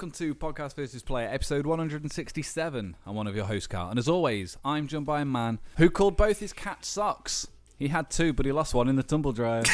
[0.00, 2.96] Welcome to Podcast versus Player, episode 167.
[3.04, 5.90] I'm one of your hosts, Carl, and as always, I'm joined by a man who
[5.90, 7.48] called both his cats socks.
[7.78, 9.62] He had two, but he lost one in the tumble dryer.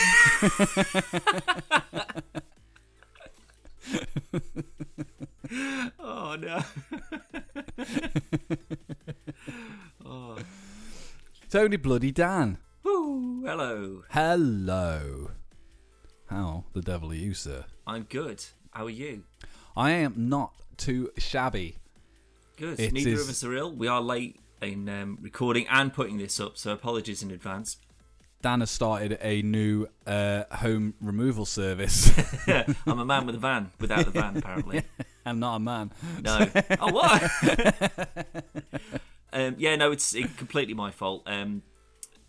[6.01, 6.61] Oh no.
[10.05, 10.39] oh.
[11.49, 12.59] Tony Bloody Dan.
[12.83, 14.03] Woo, hello.
[14.11, 15.31] Hello.
[16.27, 17.65] How the devil are you, sir?
[17.87, 18.45] I'm good.
[18.73, 19.23] How are you?
[19.77, 21.77] I am not too shabby.
[22.57, 22.81] Good.
[22.81, 23.73] It Neither is- of us are ill.
[23.73, 27.77] We are late in um, recording and putting this up, so apologies in advance.
[28.41, 32.11] Dan has started a new uh, home removal service.
[32.87, 34.83] I'm a man with a van without the van, apparently.
[35.27, 35.91] I'm not a man.
[36.23, 36.47] No.
[36.81, 37.23] Oh, what?
[39.33, 41.23] um, yeah, no, it's it, completely my fault.
[41.27, 41.63] Um,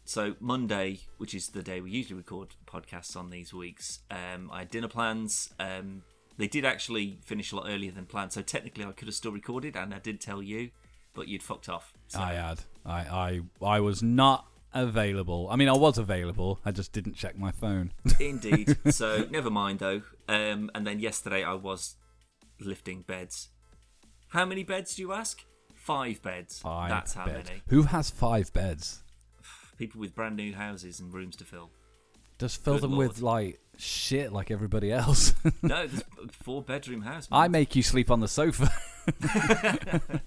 [0.06, 4.60] so Monday, which is the day we usually record podcasts on these weeks, um, I
[4.60, 5.54] had dinner plans.
[5.60, 6.04] Um,
[6.38, 9.32] they did actually finish a lot earlier than planned, so technically I could have still
[9.32, 10.70] recorded, and I did tell you,
[11.14, 11.94] but you'd fucked off.
[12.08, 12.60] So, I had.
[12.86, 15.48] I, I I was not available.
[15.50, 16.60] I mean, I was available.
[16.66, 17.92] I just didn't check my phone.
[18.20, 18.78] indeed.
[18.92, 20.02] So never mind though.
[20.28, 21.96] Um, and then yesterday I was
[22.60, 23.50] lifting beds.
[24.30, 25.44] How many beds do you ask?
[25.76, 26.60] Five beds.
[26.60, 27.50] Five That's how beds.
[27.50, 27.62] many.
[27.70, 29.04] Who has five beds?
[29.78, 31.72] People with brand new houses and rooms to fill.
[32.40, 33.46] Just fill Good them with lord.
[33.46, 35.34] like shit, like everybody else.
[35.62, 37.30] No, a four bedroom house.
[37.30, 37.40] man.
[37.42, 38.72] I make you sleep on the sofa.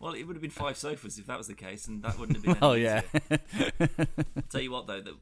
[0.00, 2.38] Well, it would have been five sofas if that was the case, and that wouldn't
[2.38, 2.56] have been.
[2.62, 3.02] oh any yeah.
[3.12, 4.08] easier.
[4.48, 5.14] Tell you what, though, that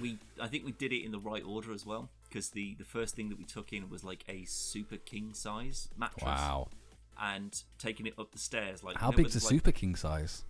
[0.00, 2.84] we I think we did it in the right order as well, because the the
[2.84, 6.24] first thing that we took in was like a super king size mattress.
[6.24, 6.68] wow.
[7.16, 9.94] And taking it up the stairs, like How you know, big's a like, super king
[9.94, 10.42] size?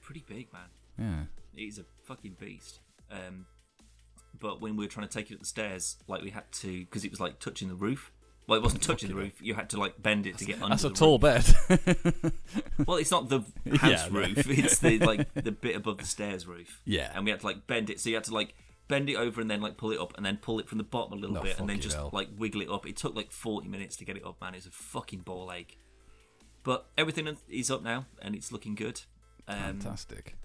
[0.00, 0.70] Pretty big, man.
[0.98, 1.60] Yeah.
[1.62, 2.80] It is a fucking beast.
[3.10, 3.44] Um,
[4.38, 6.80] but when we were trying to take it up the stairs, like we had to,
[6.80, 8.12] because it was like touching the roof.
[8.48, 9.42] Well, it wasn't touching the roof.
[9.42, 10.68] You had to like bend it to get under.
[10.68, 11.52] That's a tall roof.
[11.68, 12.32] bed.
[12.86, 13.40] Well, it's not the
[13.78, 14.48] house Yeah, roof.
[14.48, 16.80] It's the like the bit above the stairs roof.
[16.84, 17.10] Yeah.
[17.14, 17.98] And we had to like bend it.
[18.00, 18.54] So you had to like
[18.86, 20.84] bend it over and then like pull it up and then pull it from the
[20.84, 22.10] bottom a little Oh, bit and then just hell.
[22.12, 22.86] like wiggle it up.
[22.86, 24.54] It took like forty minutes to get it up, man.
[24.54, 25.78] It's a fucking ball ache.
[26.62, 29.00] But everything is up now and it's looking good.
[29.48, 30.36] Um, Fantastic.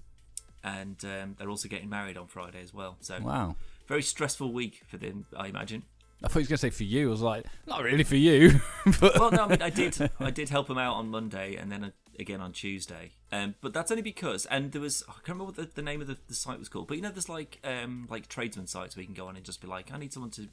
[0.64, 2.98] and um, they're also getting married on Friday as well.
[3.02, 3.56] So Wow.
[3.88, 5.84] Very stressful week for them, I imagine.
[6.24, 7.08] I thought he was gonna say for you.
[7.08, 8.60] I was like, not really for you.
[9.00, 11.72] but Well, no, I mean, I did, I did help him out on Monday and
[11.72, 11.90] then uh,
[12.20, 13.14] again on Tuesday.
[13.32, 16.00] Um, but that's only because, and there was, I can't remember what the, the name
[16.02, 18.96] of the, the site was called, but you know, there's like, um, like tradesman sites
[18.96, 20.48] where you can go on and just be like, I need someone to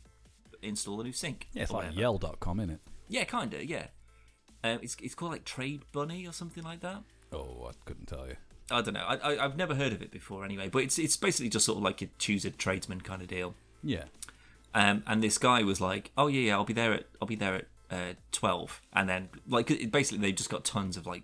[0.62, 1.48] install a new sink.
[1.52, 2.00] yeah, it's like whatever.
[2.00, 2.80] yell.com, it?
[3.08, 3.88] Yeah, kind of, yeah.
[4.64, 7.02] Um, it's it's called like Trade Bunny or something like that.
[7.32, 8.36] Oh, I couldn't tell you.
[8.70, 9.04] I don't know.
[9.06, 10.68] I, I I've never heard of it before anyway.
[10.68, 13.54] But it's it's basically just sort of like you choose a tradesman kind of deal.
[13.82, 14.04] Yeah.
[14.74, 17.36] Um, and this guy was like, "Oh yeah, yeah, I'll be there at I'll be
[17.36, 18.82] there at uh, 12.
[18.92, 21.22] And then like it- basically they just got tons of like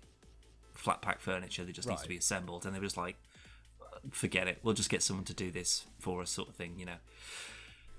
[0.73, 3.17] flat pack furniture that just needs to be assembled, and they were just like,
[4.11, 6.85] "Forget it, we'll just get someone to do this for us," sort of thing, you
[6.85, 6.97] know.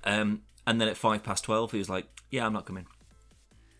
[0.04, 2.86] Um, and then at five past twelve, he was like, "Yeah, I'm not coming."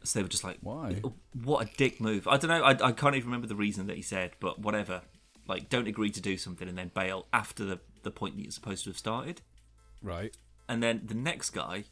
[0.05, 1.01] So they were just like, Why?
[1.43, 2.29] What a dick move!
[2.29, 2.63] I don't know.
[2.63, 5.03] I, I can't even remember the reason that he said, but whatever.
[5.49, 8.51] Like, don't agree to do something and then bail after the the point that you're
[8.53, 9.43] supposed to have started
[10.03, 10.37] Right.
[10.69, 11.85] and then the next guy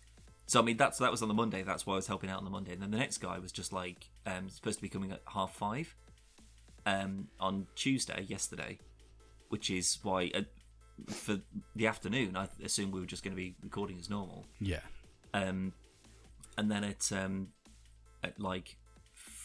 [0.47, 2.39] so i mean that's that was on the monday that's why i was helping out
[2.39, 4.89] on the monday and then the next guy was just like um supposed to be
[4.89, 5.97] coming at half five
[6.87, 8.79] um on tuesday yesterday
[9.49, 10.43] which is why uh,
[11.09, 11.41] for
[11.75, 14.81] the afternoon i assumed we were just going to be recording as normal Yeah.
[15.33, 15.73] um
[16.59, 17.49] and then at um
[18.23, 18.77] at like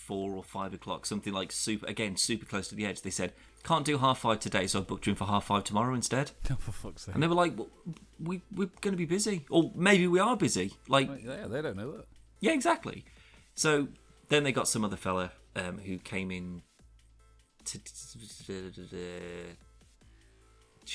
[0.10, 3.32] four or five o'clock something like super again super close to the edge they said
[3.64, 6.32] can't do half five today so i booked you in for half five tomorrow instead
[6.52, 7.14] Oh, for fuck's sake.
[7.14, 7.70] and they were like, well,
[8.30, 11.78] "We we're going to be busy, or maybe we are busy." Like, Yeah, they don't
[11.78, 12.06] know that.
[12.40, 13.06] yeah, exactly.
[13.56, 13.90] So
[14.30, 16.64] then they got some other fella um, who came in.
[17.66, 17.80] To,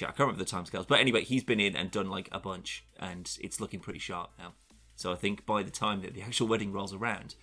[0.02, 2.84] I can't remember the timescales, but anyway, he's been in and done like a bunch,
[2.98, 4.54] and it's looking pretty sharp now.
[4.96, 7.34] So I think by the time that the actual wedding rolls around,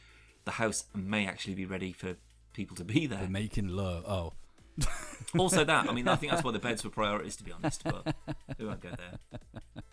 [0.46, 2.16] the house may actually be ready for
[2.54, 3.20] people to be there.
[3.20, 4.06] They're making love.
[4.08, 4.34] Oh.
[5.38, 7.84] also that i mean i think that's why the beds were priorities to be honest
[7.84, 8.16] but
[8.58, 9.40] we won't go there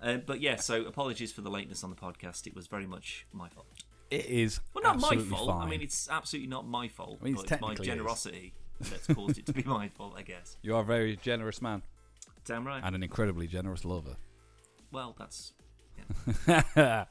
[0.00, 3.26] uh, but yeah so apologies for the lateness on the podcast it was very much
[3.32, 3.66] my fault
[4.10, 4.60] It is.
[4.72, 7.52] well not my fault i mean it's absolutely not my fault I mean, it's but
[7.52, 7.94] it's my technically is.
[7.94, 11.60] generosity that's caused it to be my fault i guess You are a very generous
[11.60, 11.82] man
[12.44, 14.16] damn right and an incredibly generous lover.
[14.92, 15.52] well that's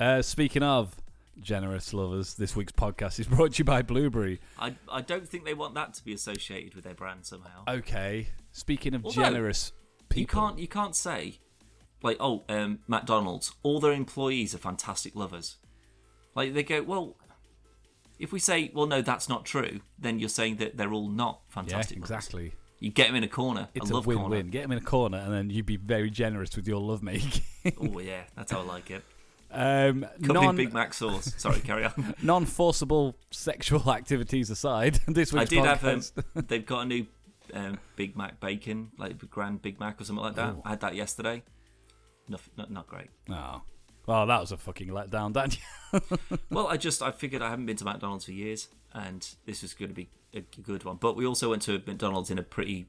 [0.00, 0.96] uh, speaking of
[1.40, 4.40] generous lovers, this week's podcast is brought to you by Blubrry.
[4.58, 8.28] I, I don't think they want that to be associated with their brand somehow Okay.
[8.52, 9.72] Speaking of Although, generous
[10.08, 11.38] people, you can't you can't say
[12.02, 15.56] like oh um, mcdonald's all their employees are fantastic lovers
[16.34, 17.16] like they go well
[18.18, 21.40] If we say, well, no, that's not true, then you're saying that they're all not
[21.48, 21.96] Yeah, fantastic.
[21.98, 22.10] movies.
[22.10, 22.52] exactly.
[22.78, 23.68] You get them in a corner.
[23.74, 24.18] It's a win-win.
[24.18, 24.42] corner.
[24.42, 27.42] Get them in a corner, and then you'd be very generous with your lovemaking.
[27.80, 29.02] Oh yeah, that's how I like it.
[29.54, 31.32] um, non Big Mac sauce.
[31.36, 32.14] Sorry, carry on.
[32.22, 36.02] non-forcible sexual activities aside, this I week's did have um,
[36.46, 37.06] they've got a new
[37.52, 40.54] um, Big Mac bacon, like Grand Big Mac or something like that.
[40.56, 40.62] Oh.
[40.64, 41.42] I had that yesterday.
[42.28, 43.08] Nothing, not, not great.
[43.30, 43.62] oh.
[44.06, 46.40] well, that was a fucking letdown, Daniel.
[46.50, 49.74] Well, I just I figured I haven't been to McDonald's for years, and this was
[49.74, 50.96] going to be a good one.
[50.96, 52.86] But we also went to a McDonald's in a pretty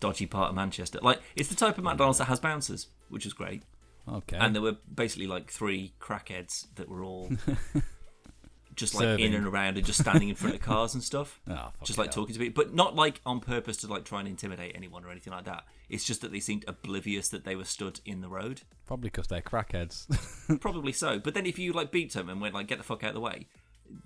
[0.00, 0.98] dodgy part of Manchester.
[1.00, 3.62] Like it's the type of McDonald's that has bouncers, which is great.
[4.08, 4.36] Okay.
[4.38, 7.30] And there were basically like three crackheads that were all
[8.74, 11.40] just like in and around and just standing in front of cars and stuff.
[11.50, 14.28] Oh, just like talking to people, but not like on purpose to like try and
[14.28, 15.64] intimidate anyone or anything like that.
[15.90, 18.62] It's just that they seemed oblivious that they were stood in the road.
[18.86, 20.06] Probably because they're crackheads.
[20.60, 21.18] Probably so.
[21.18, 23.14] But then if you like beat them and went like get the fuck out of
[23.14, 23.46] the way,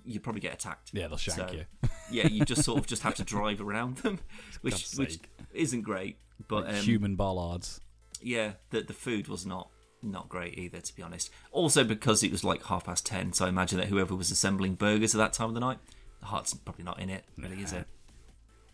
[0.03, 0.89] you'd probably get attacked.
[0.93, 1.65] yeah, they'll shank So, you.
[2.11, 4.19] yeah, you just sort of just have to drive around them,
[4.61, 5.19] which which
[5.53, 6.17] isn't great.
[6.49, 7.79] But um, Human bollards.
[8.21, 9.69] yeah, the the food was not
[10.11, 11.29] not great either, to be honest.
[11.51, 14.75] Also because it was like half past ten, so I imagine that whoever was assembling
[14.75, 15.79] burgers at that time of the night,
[16.19, 17.85] the heart's probably not in it, really, is it?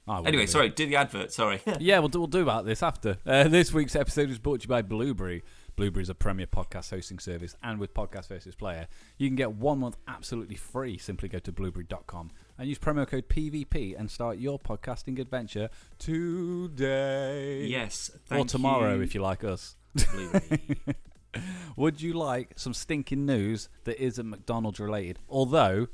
[0.05, 0.47] Anyway, be.
[0.47, 1.31] sorry, do the advert.
[1.31, 1.61] Sorry.
[1.79, 3.17] Yeah, we'll do, we'll do about this after.
[3.25, 5.43] Uh, this week's episode is brought to you by Blubrry.
[5.75, 8.87] Blubrry is a premier podcast hosting service, and with Podcast versus Player,
[9.17, 10.97] you can get one month absolutely free.
[10.97, 17.65] Simply go to blubrry.com and use promo code PVP and start your podcasting adventure today.
[17.65, 18.11] yes.
[18.29, 19.75] or tomorrow you, if you like us.
[19.95, 20.79] Blubrry.
[21.75, 25.19] Would you like some stinking news that isn't McDonald's related?
[25.29, 25.87] Although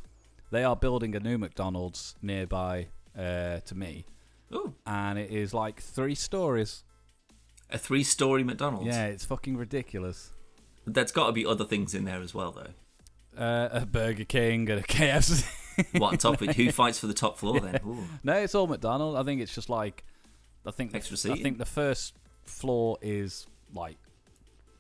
[0.51, 2.87] they are building a new McDonald's nearby
[3.17, 4.05] uh, to me,
[4.53, 6.83] Ooh, and it is like three stories.
[7.69, 8.87] a three-story McDonald's.
[8.87, 10.31] Yeah, it's fucking ridiculous.
[10.85, 13.41] There's got to be other things in there as well, though.
[13.41, 15.45] Uh, a Burger King and a KFC.
[15.99, 16.39] What top?
[16.39, 17.79] Who fights for the top floor then?
[17.85, 18.03] Ooh.
[18.23, 19.17] no, it's all McDonald's.
[19.19, 20.03] I think it's just like,
[20.65, 21.43] I think Extra I seating?
[21.43, 23.97] think the first floor is like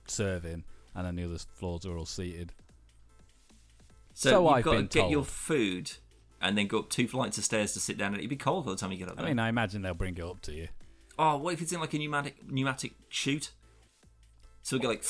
[0.09, 0.63] serving,
[0.95, 2.53] and then the other floors are all seated.
[4.13, 5.91] So, So you've I've got to been get your food
[6.41, 8.65] and then go up two flights of stairs to sit down, and it'd be cold
[8.65, 9.25] by the time you get up there.
[9.25, 10.67] I mean, I imagine they'll bring it up to you.
[11.17, 13.51] oh, what if it's in like a pneumatic pneumatic chute?
[14.61, 15.03] So we get like,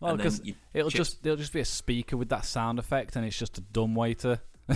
[0.00, 0.40] Well, because
[0.74, 1.10] it'll chips.
[1.10, 3.94] just it'll just be a speaker with that sound effect, and it's just a dumb
[3.94, 4.40] waiter.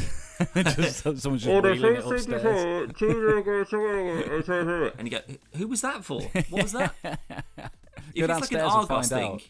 [0.55, 2.93] just, someone's just wheeling it upstairs.
[4.99, 5.21] and you go,
[5.57, 6.23] who was that for?
[6.51, 6.95] What was that?
[8.15, 9.43] If it's like an Argos thing, out.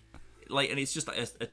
[0.49, 1.49] like, and it's just like a,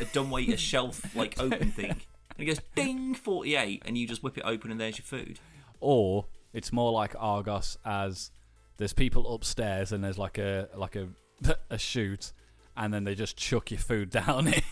[0.00, 2.00] a, a shelf like open thing, and
[2.38, 5.38] it goes ding forty eight, and you just whip it open, and there's your food.
[5.80, 8.30] Or it's more like Argos, as
[8.78, 11.08] there's people upstairs, and there's like a like a
[11.70, 12.32] a chute,
[12.76, 14.64] and then they just chuck your food down it.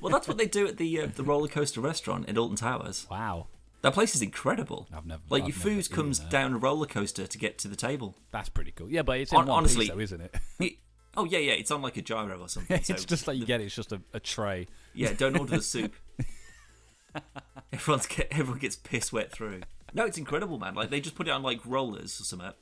[0.00, 3.06] Well, that's what they do at the uh, the roller coaster restaurant in Alton Towers.
[3.10, 3.48] wow,
[3.82, 4.88] That place is incredible.
[4.92, 7.76] I've never Like I've your food comes down a roller coaster to get to the
[7.76, 8.16] table.
[8.32, 8.90] That's pretty cool.
[8.90, 10.34] Yeah, but it's in one honestly- piece, though, isn't it?
[10.60, 10.72] It,
[11.16, 12.76] oh yeah, yeah, it's on like a gyro or something.
[12.88, 13.64] it's so just like you get it.
[13.64, 14.66] It's just a, a tray.
[14.94, 15.94] Yeah, don't order the soup.
[17.72, 19.60] Everyone's get, everyone gets piss wet through.
[19.94, 20.74] No, it's incredible, man.
[20.74, 22.52] Like they just put it on like rollers or something,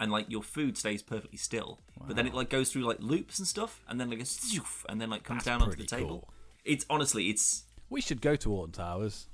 [0.00, 1.80] and like your food stays perfectly still.
[2.06, 5.00] But then it like goes through like loops and stuff, and then like goes and
[5.00, 6.08] then like comes That's down onto the table.
[6.08, 6.28] cool.
[6.64, 7.64] It's honestly, it's.
[7.90, 9.26] We should go to Alton Towers.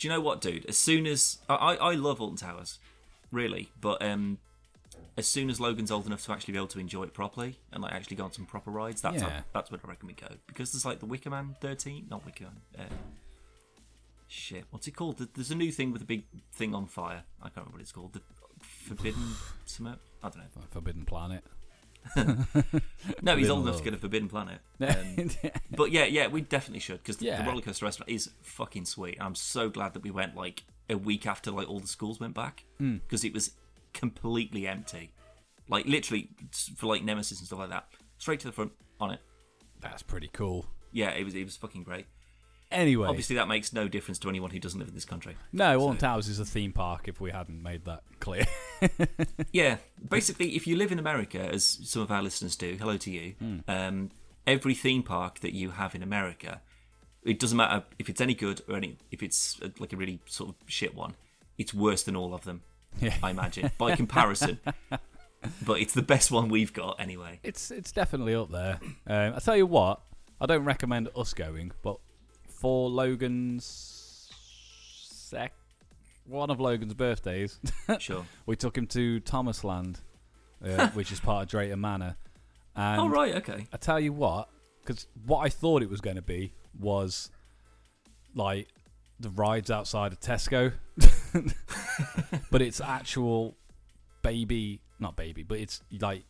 [0.00, 0.64] Do you know what, dude?
[0.66, 2.78] As soon as I I, love Alton Towers,
[3.30, 4.38] really, but um,
[5.18, 7.82] as soon as Logan's old enough to actually be able to enjoy it properly and
[7.82, 9.42] like actually go on some proper rides, that's Yeah.
[9.52, 12.44] that's when I reckon we go because there's like the Wicker Man 13, not Wicker
[12.44, 12.56] Man.
[12.78, 12.94] Uh,
[14.26, 15.18] shit, what's it called?
[15.34, 17.24] There's a new thing with a big thing on fire.
[17.40, 18.14] I can't remember what it's called.
[18.14, 18.22] The
[18.62, 19.34] Forbidden
[19.66, 19.98] Summit.
[20.22, 20.62] I don't know.
[20.70, 21.44] Forbidden Planet.
[23.22, 24.60] No, he's old enough to get a Forbidden Planet.
[24.80, 25.30] Um,
[25.70, 27.42] but yeah, yeah, we definitely should because the, Yeah.
[27.42, 29.18] the roller coaster restaurant is fucking sweet.
[29.20, 32.34] I'm so glad that we went like a week after like all the schools went
[32.34, 32.96] back Hmm.
[32.98, 33.52] because it was
[33.92, 35.12] completely empty.
[35.68, 36.30] Like literally
[36.76, 37.88] for like Nemesis and stuff like that,
[38.18, 39.20] straight to the front on it.
[39.80, 40.66] That's pretty cool.
[40.92, 42.06] Yeah, it was it was fucking great.
[42.72, 45.36] Anyway, Obviously, that makes no difference to anyone who doesn't live in this country.
[45.52, 47.08] no, Alton Towers is a theme park.
[47.08, 48.46] If we hadn't made that clear,
[49.52, 53.10] Yeah, basically, if you live in America, as some of our listeners do, hello to
[53.10, 53.34] you.
[53.66, 54.10] Um,
[54.46, 56.60] every theme park that you have in America,
[57.24, 60.20] it doesn't matter if it's any good or any if it's uh, like a really
[60.26, 61.14] sort of shit one.
[61.58, 62.62] It's worse than all of them,
[63.00, 63.16] Yeah.
[63.22, 64.60] I imagine, by comparison.
[65.66, 67.40] but it's the best one we've got anyway.
[67.42, 68.78] it's it's definitely up there.
[69.06, 70.00] Um, I tell you what,
[70.40, 71.98] I don't recommend us going, but
[72.60, 74.28] for Logan's
[75.08, 75.52] sec,
[76.26, 77.58] one of Logan's birthdays,
[77.98, 78.26] Sure.
[78.44, 80.00] we took him to Thomas Land,
[80.64, 82.16] uh, which is part of Drayton Manor.
[82.76, 83.66] And oh right, okay.
[83.72, 84.48] I tell you what,
[84.82, 87.30] because what I thought it was going to be was
[88.34, 88.68] like
[89.18, 90.72] the rides outside of Tesco,
[92.50, 93.56] but it's actual
[94.22, 96.24] baby, not baby, but it's like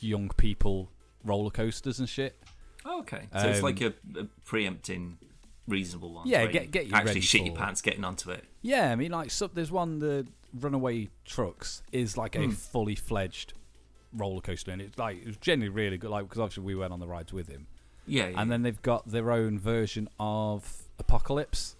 [0.00, 0.90] young people
[1.24, 2.36] roller coasters and shit.
[2.84, 3.26] Oh, okay.
[3.32, 5.18] So it's Um, like a, a preempting
[5.68, 6.26] reasonable one.
[6.26, 8.44] Yeah, get- you get you actually ready shit your pants getting onto it.
[8.62, 10.26] Yeah, I mean, like, so, there's one the
[10.58, 12.50] Runaway Trucks is like a Hmm.
[12.50, 13.52] fully fledged
[14.12, 16.10] roller coaster, and it's like it was generally really good.
[16.10, 17.66] Like, because obviously we went on the rides with him,
[18.06, 18.40] Yeah, yeah.
[18.40, 21.76] and then they've got their own version of Apocalypse.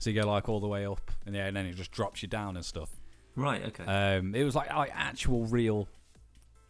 [0.00, 1.90] So you go like all the way up in the air, and then it just
[1.92, 2.90] drops you down and stuff.
[3.36, 3.84] right, okay.
[3.84, 5.86] Um, it was like like actual real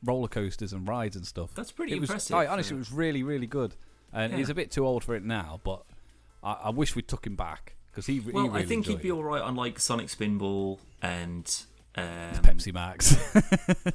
[0.04, 1.54] roller coasters and rides and stuff.
[1.54, 2.34] That's pretty it was, impressive.
[2.34, 3.74] Like, honestly, it was really really good,
[4.12, 4.52] and he's Yeah.
[4.52, 5.60] a bit too old for it now.
[5.64, 5.84] But
[6.42, 9.00] I, I wish we took him back because he, he well, really I think he'd
[9.02, 9.12] be it.
[9.12, 11.44] all right on like Sonic Spinball and
[11.96, 12.04] um,
[12.42, 13.16] Pepsi Max.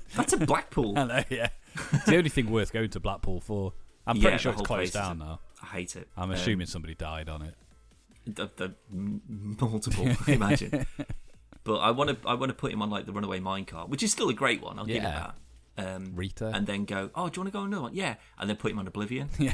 [0.15, 0.97] That's a Blackpool.
[0.99, 1.49] I know, yeah.
[1.93, 3.73] It's the only thing worth going to Blackpool for.
[4.05, 5.39] I'm pretty the sure it's closed down now.
[5.61, 6.09] I hate it.
[6.17, 7.55] I'm Um, assuming somebody died on it.
[8.25, 10.09] the, the multiple.
[10.27, 10.85] imagine.
[11.65, 12.17] But I want to.
[12.27, 14.61] I want to put him on like the Runaway Minecart, which is still a great
[14.61, 14.77] one.
[14.77, 15.35] I'll give it that.
[15.77, 16.51] Um, Rita.
[16.53, 17.09] and then go.
[17.15, 17.95] Oh, do you want to go on another one?
[17.95, 18.15] Yeah.
[18.37, 19.29] And then put him on Oblivion.
[19.39, 19.53] Yeah,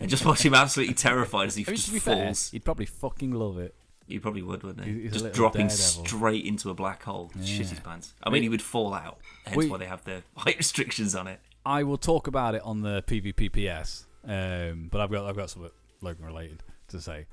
[0.00, 2.50] and just watch him absolutely terrified as he I mean, just be fair, falls.
[2.50, 3.74] he'd probably fucking love it.
[4.08, 5.00] He probably would, wouldn't he?
[5.02, 6.04] He's- just dropping daredevil.
[6.06, 7.30] straight into a black hole.
[7.44, 8.14] Shit his pants.
[8.22, 9.18] I mean, he would fall out.
[9.44, 11.40] Hence We- why they have the height restrictions on it.
[11.64, 15.70] I will talk about it on the PvPPS, um, but I've got I've got something
[16.00, 17.26] Logan related to say.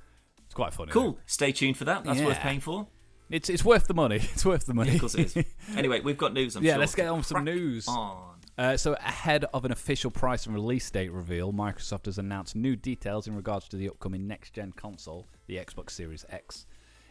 [0.45, 0.91] It's quite funny.
[0.91, 1.17] Cool.
[1.25, 2.03] Stay tuned for that.
[2.03, 2.87] That's worth paying for.
[3.29, 4.15] It's it's worth the money.
[4.33, 4.89] It's worth the money.
[4.91, 5.45] Yeah, of course it is.
[5.77, 6.55] Anyway, we've got news.
[6.55, 7.87] I'm Yeah, sure, let's get on with some news.
[7.87, 8.35] On.
[8.55, 12.75] Uh, so, ahead of an official price and release date reveal, Microsoft has announced new
[12.75, 16.67] details in regards to the upcoming next gen console, the Xbox Series X.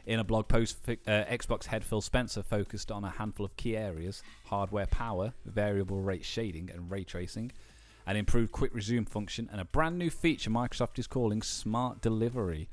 [0.07, 3.77] In a blog post, uh, Xbox head Phil Spencer focused on a handful of key
[3.77, 7.51] areas hardware power, variable rate shading, and ray tracing,
[8.07, 12.69] an improved quick resume function, and a brand new feature Microsoft is calling Smart Delivery.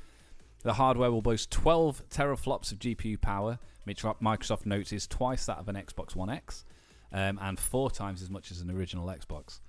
[0.62, 5.58] The hardware will boast 12 teraflops of GPU power, which Microsoft notes is twice that
[5.58, 6.66] of an Xbox One X,
[7.14, 9.62] um, and four times as much as an original Xbox.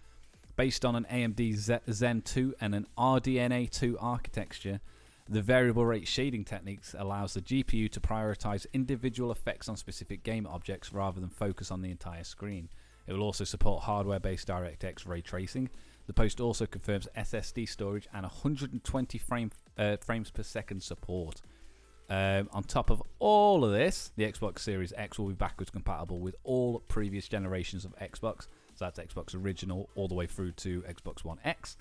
[0.56, 4.80] Based on an AMD Zen 2 and an RDNA 2 architecture,
[5.28, 10.44] the variable rate shading techniques allows the GPU to prioritize individual effects on specific game
[10.44, 12.68] objects rather than focus on the entire screen.
[13.06, 15.70] It will also support hardware-based DirectX ray tracing.
[16.08, 21.42] The post also confirms SSD storage and 120 frame, uh, frames per second support.
[22.08, 26.18] Um, on top of all of this, the Xbox Series X will be backwards compatible
[26.18, 28.48] with all previous generations of Xbox.
[28.74, 31.76] So that's Xbox Original all the way through to Xbox One X.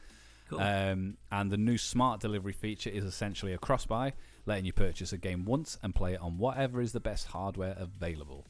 [0.50, 0.60] Cool.
[0.60, 4.14] Um, and the new smart delivery feature is essentially a cross buy,
[4.46, 7.76] letting you purchase a game once and play it on whatever is the best hardware
[7.78, 8.46] available.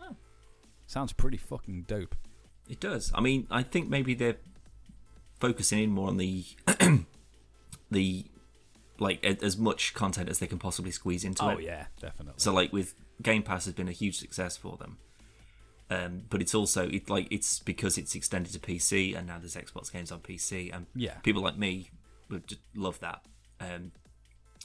[0.00, 0.16] Oh.
[0.86, 2.14] Sounds pretty fucking dope.
[2.68, 3.12] It does.
[3.14, 4.38] I mean, I think maybe they're
[5.38, 6.44] focusing in more on the
[7.90, 8.26] the
[8.98, 11.54] like a- as much content as they can possibly squeeze into Oh it.
[11.56, 12.34] Oh yeah, definitely.
[12.38, 14.98] So like with Game Pass has been a huge success for them.
[15.88, 19.54] Um, but it's also it like it's because it's extended to PC and now there's
[19.54, 21.14] Xbox games on PC and Yeah.
[21.22, 21.90] people like me
[22.28, 23.24] would just love that.
[23.60, 23.92] Um,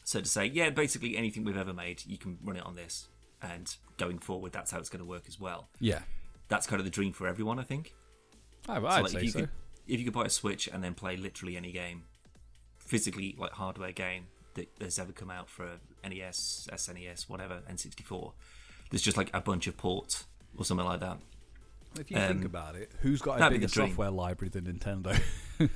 [0.03, 3.07] so to say, yeah, basically anything we've ever made, you can run it on this,
[3.39, 5.69] and going forward, that's how it's going to work as well.
[5.79, 5.99] yeah,
[6.47, 7.93] That's kind of the dream for everyone, I think.
[8.67, 9.39] I, I'd So like say if you so.
[9.41, 9.49] could
[9.87, 12.03] if you could buy a Switch and then play literally any game,
[12.91, 18.33] physically like hardware game that has ever come out for NES, SNES, whatever, N64,
[18.89, 20.25] there's just like a bunch of ports
[20.57, 21.17] or something like that.
[21.97, 23.87] If you think um, about it, who's got a be bigger dream.
[23.87, 25.17] software library than Nintendo?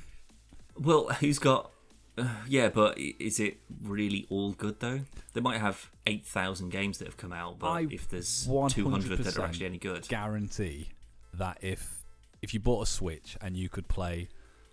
[0.78, 1.70] Well, who's got?
[2.18, 5.00] Uh, yeah, but is it really all good though?
[5.32, 8.90] They might have eight thousand games that have come out, but I if there's two
[8.90, 10.90] hundred that are actually any good, guarantee
[11.32, 12.04] that if
[12.42, 14.28] if you bought a Switch and you could play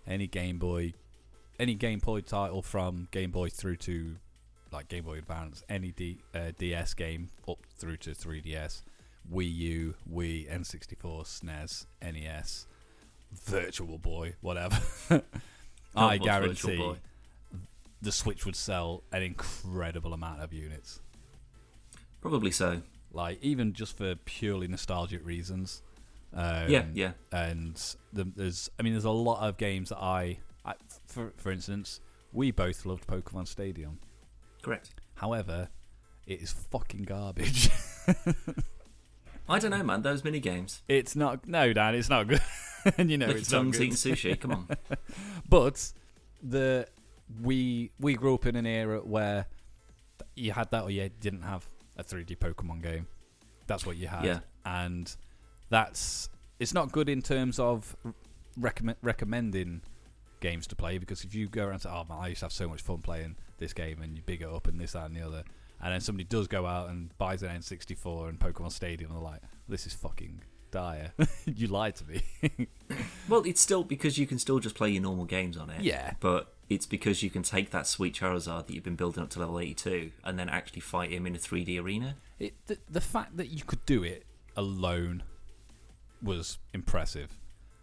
[0.06, 0.92] any Game Boy,
[1.58, 4.16] any Game Boy title from Game Boy through to
[4.72, 8.82] like Game Boy Advance, any D, uh, DS game up through to 3DS,
[9.32, 12.66] Wii U, Wii, N64, SNES, NES,
[13.32, 14.76] Virtual Boy, whatever.
[15.96, 16.96] I guarantee
[18.02, 21.00] the Switch would sell an incredible amount of units.
[22.20, 22.82] probably so.
[23.12, 25.82] like even just for purely nostalgic reasons.
[26.34, 27.12] Um, Yeah, yeah.
[27.32, 27.80] And
[28.12, 30.38] the, there's, I mean, there's a lot of games that I, I,
[31.14, 32.00] for for instance,
[32.32, 34.00] we both loved Pokemon Stadium.
[34.62, 34.94] Correct.
[35.16, 35.68] However,
[36.26, 37.70] it is fucking garbage.
[39.48, 40.02] I don't know, man.
[40.02, 40.82] Those mini games.
[40.88, 41.46] it's not.
[41.46, 42.40] No, Dan, it's not good.
[42.98, 43.74] and you know it's not good.
[43.80, 44.38] eating sushi.
[44.38, 44.68] Come on.
[45.48, 45.92] But
[46.42, 46.86] the
[47.42, 49.46] we we grew up in an era where
[50.34, 53.06] you had that or you didn't have a 3D Pokemon game.
[53.66, 54.40] That's what you had, Yeah.
[54.64, 55.14] and
[55.70, 56.28] that's
[56.58, 57.96] it's not good in terms of
[58.58, 59.82] recommend recommending
[60.44, 62.52] games to play because if you go around to "Oh man, I used to have
[62.52, 65.16] so much fun playing this game and you big it up and this that and
[65.16, 65.42] the other,
[65.82, 69.30] and then somebody does go out and buys an N64 and Pokemon Stadium, and they're
[69.32, 71.12] like, "This is fucking dire.
[71.46, 72.22] you lied to me."
[73.26, 75.80] Well, it's still because you can still just play your normal games on it.
[75.80, 76.12] Yeah.
[76.20, 79.40] But it's because you can take that sweet Charizard that you've been building up to
[79.40, 82.16] level 82 and then actually fight him in a 3D arena.
[82.38, 85.22] it, the, the fact that you could do it alone
[86.22, 87.38] was impressive.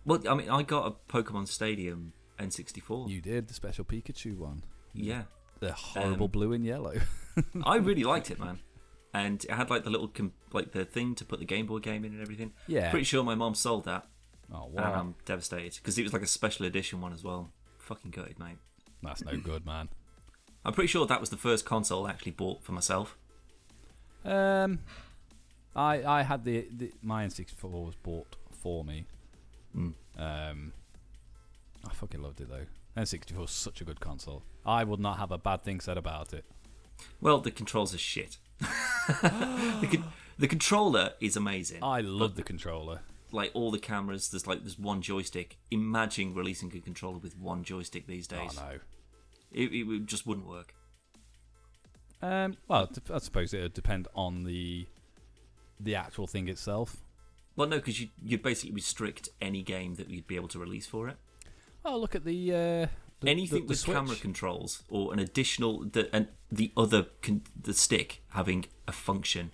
[0.05, 3.09] Well, I mean, I got a Pokemon Stadium N64.
[3.09, 5.23] You did the special Pikachu one, yeah.
[5.59, 6.95] the horrible Um, blue and yellow.
[7.63, 8.59] I really liked it, man.
[9.13, 11.79] And it had like the little, com- like the thing to put the Game Boy
[11.79, 12.53] game in and everything.
[12.67, 12.89] yeah.
[12.91, 14.07] Pretty sure my mom sold that.
[14.53, 17.51] oh And wow, I'm devastated because it was like a special edition one as well.
[17.79, 18.57] Fucking gutted, mate.
[19.03, 19.89] that's no good, man.
[20.65, 23.17] I'm pretty sure that was the first console I actually bought for myself.
[24.23, 24.79] Um,
[25.75, 29.05] I I had the, the my N64 was bought for me.
[29.75, 29.93] Mm.
[30.17, 30.73] Um,
[31.87, 32.65] I fucking loved it though.
[32.97, 34.43] N64 is such a good console.
[34.65, 36.45] I would not have a bad thing said about it.
[37.19, 38.37] Well, the controls are shit.
[38.59, 40.03] the, con-
[40.37, 41.79] the controller is amazing.
[41.81, 42.99] I love the controller.
[43.31, 45.57] like all the cameras, there's like there's one joystick.
[45.71, 48.57] Imagine releasing a controller with one joystick these days.
[48.59, 48.77] Oh
[49.51, 50.73] It, it just wouldn't work.
[52.21, 54.85] Um, well, I suppose it would depend on the
[55.79, 56.97] the actual thing itself.
[57.55, 60.85] Well, no, because you, you'd basically restrict any game that you'd be able to release
[60.85, 61.17] for it.
[61.83, 62.87] Oh, look at the, uh,
[63.19, 67.43] the Anything the, the with camera controls or an additional the and the other con-
[67.59, 69.51] the stick having a function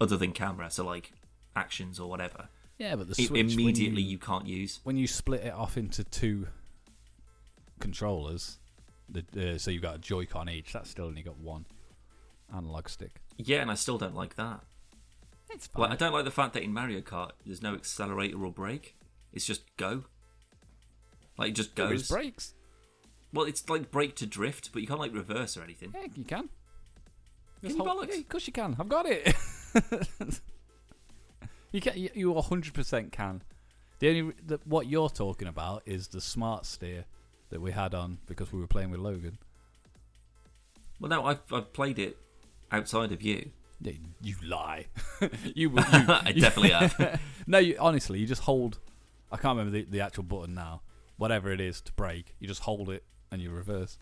[0.00, 1.12] other than camera, so like
[1.54, 2.48] actions or whatever.
[2.78, 4.80] Yeah, but the Switch when immediately you, you can't use.
[4.84, 6.48] when you split it off into two
[7.78, 8.58] controllers,
[9.08, 10.72] the, uh, so you've got a Joy-Con each.
[10.72, 11.66] That's still only got one
[12.54, 13.20] analog stick.
[13.36, 14.60] Yeah, and I still don't like that.
[15.50, 15.82] It's fine.
[15.82, 18.96] Like, I don't like the fact that in Mario Kart there's no accelerator or brake.
[19.32, 20.04] It's just go.
[21.38, 22.08] Like it just There is goes.
[22.08, 22.54] brakes.
[23.32, 25.92] Well, it's like brake to drift, but you can't like reverse or anything.
[25.94, 26.48] Yeah, you can.
[27.62, 28.08] Can you bollocks?
[28.10, 28.74] Yeah, of course you can.
[28.78, 29.34] I've got it.
[31.72, 31.96] you can.
[31.96, 33.42] You, you 100% can.
[33.98, 37.04] The only the, what you're talking about is the smart steer
[37.50, 39.38] that we had on because we were playing with Logan.
[40.98, 42.16] Well, no, I've, I've played it
[42.72, 43.50] outside of you.
[43.82, 44.86] Yeah, You lie.
[45.20, 47.20] you, you, I definitely have.
[47.46, 48.78] no, you, honestly, you just hold.
[49.32, 50.82] I can't remember the, the actual button now.
[51.20, 52.34] Whatever it is to break.
[52.38, 53.98] you just hold it and you reverse.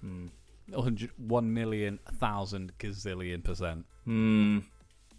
[0.00, 0.28] Hmm.
[0.70, 3.84] 100, 1 million, thousand, gazillion percent.
[4.06, 4.60] Hmm.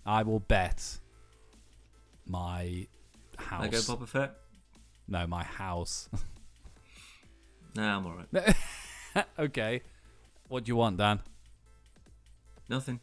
[0.08, 0.98] I will bet
[2.26, 2.88] my
[3.38, 3.64] house.
[3.64, 4.38] I go Boba Fett.
[5.08, 6.10] No, my house.
[7.76, 8.56] Nah, I'm alright.
[9.40, 9.82] okay.
[10.48, 11.20] What do you want, Dan?
[12.70, 13.02] Nothing.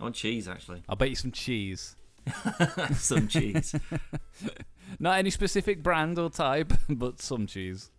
[0.00, 0.82] I want cheese, actually.
[0.88, 1.94] I'll bet you some cheese.
[2.96, 3.72] Some cheese.
[4.98, 7.90] Not any specific brand or type, but some cheese.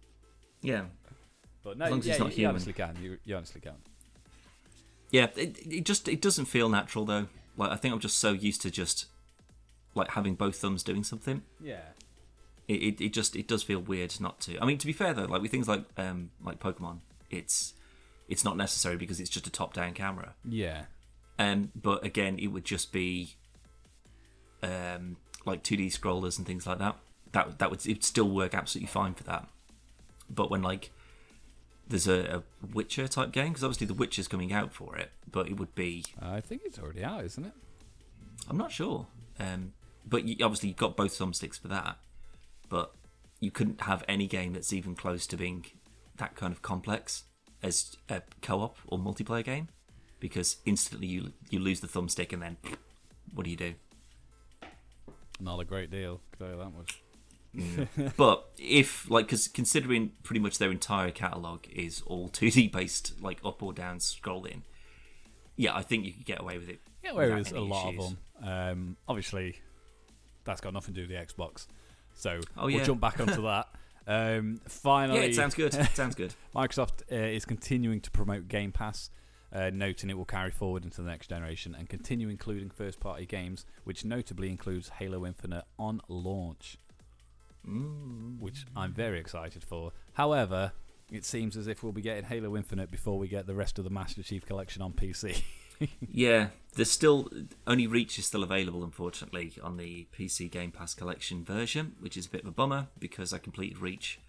[0.62, 0.86] Yeah.
[1.64, 2.50] But no, As long as yeah, it's not you, human.
[2.52, 2.98] honestly can.
[3.02, 3.74] You, you honestly can.
[5.12, 7.28] Yeah, it, it just it doesn't feel natural though.
[7.56, 9.06] Like I think I'm just so used to just
[9.96, 11.42] like having both thumbs doing something.
[11.62, 11.82] Yeah.
[12.68, 14.60] It, it, it just it does feel weird not to.
[14.62, 17.74] I mean, to be fair though, like with things like um like Pokemon, it's
[18.28, 20.36] it's not necessary because it's just a top down camera.
[20.44, 20.84] Yeah.
[21.40, 23.36] Um, but again, it would just be
[24.64, 26.96] um like 2D scrollers and things like that.
[27.32, 29.48] That that would it'd still work absolutely fine for that.
[30.30, 30.92] But when like
[31.88, 35.48] there's a, a Witcher type game, because obviously the Witcher's coming out for it, but
[35.48, 37.54] it would be I think it's already out, isn't it?
[38.50, 39.08] I'm not sure.
[39.40, 39.74] Um,
[40.06, 41.98] but you, obviously you've got both thumbsticks for that.
[42.70, 42.94] But
[43.40, 45.66] you couldn't have any game that's even close to being
[46.18, 47.24] that kind of complex
[47.64, 49.70] as a co-op or multiplayer game,
[50.20, 52.58] because instantly you you lose the thumbstick and then
[53.34, 53.76] what do you do?
[55.40, 56.22] Not a great deal.
[56.38, 57.02] Tell you that much.
[58.18, 63.40] but if like because considering pretty much their entire catalog is all 2D based, like
[63.44, 64.62] up or down scrolling,
[65.56, 66.80] yeah, I think you could get away with it.
[67.04, 68.06] Yeah, where without is a lot issues.
[68.06, 68.50] of them.
[68.50, 69.62] Um, obviously,
[70.44, 71.68] that's got nothing to do with the Xbox.
[72.14, 73.68] So Oh, we'll jump back onto that.
[74.10, 75.74] Um, finally, Yeah, it sounds good.
[75.94, 76.34] sounds good.
[76.56, 79.10] Microsoft uh, is continuing to promote Game Pass,
[79.54, 83.26] uh, noting it will carry forward into the next generation and continue including first party
[83.26, 86.78] games, which notably includes Halo Infinite on launch,
[87.68, 88.40] Mm.
[88.40, 89.92] which I'm very excited for.
[90.14, 90.72] However,
[91.12, 93.84] it seems as if we'll be getting Halo Infinite before we get the rest of
[93.84, 95.42] the Master Chief Collection on PC.
[96.10, 97.30] Yeah, there's still
[97.68, 102.26] only Reach is still available, unfortunately, on the PC Game Pass Collection version, which is
[102.26, 104.20] a bit of a bummer because I completed Reach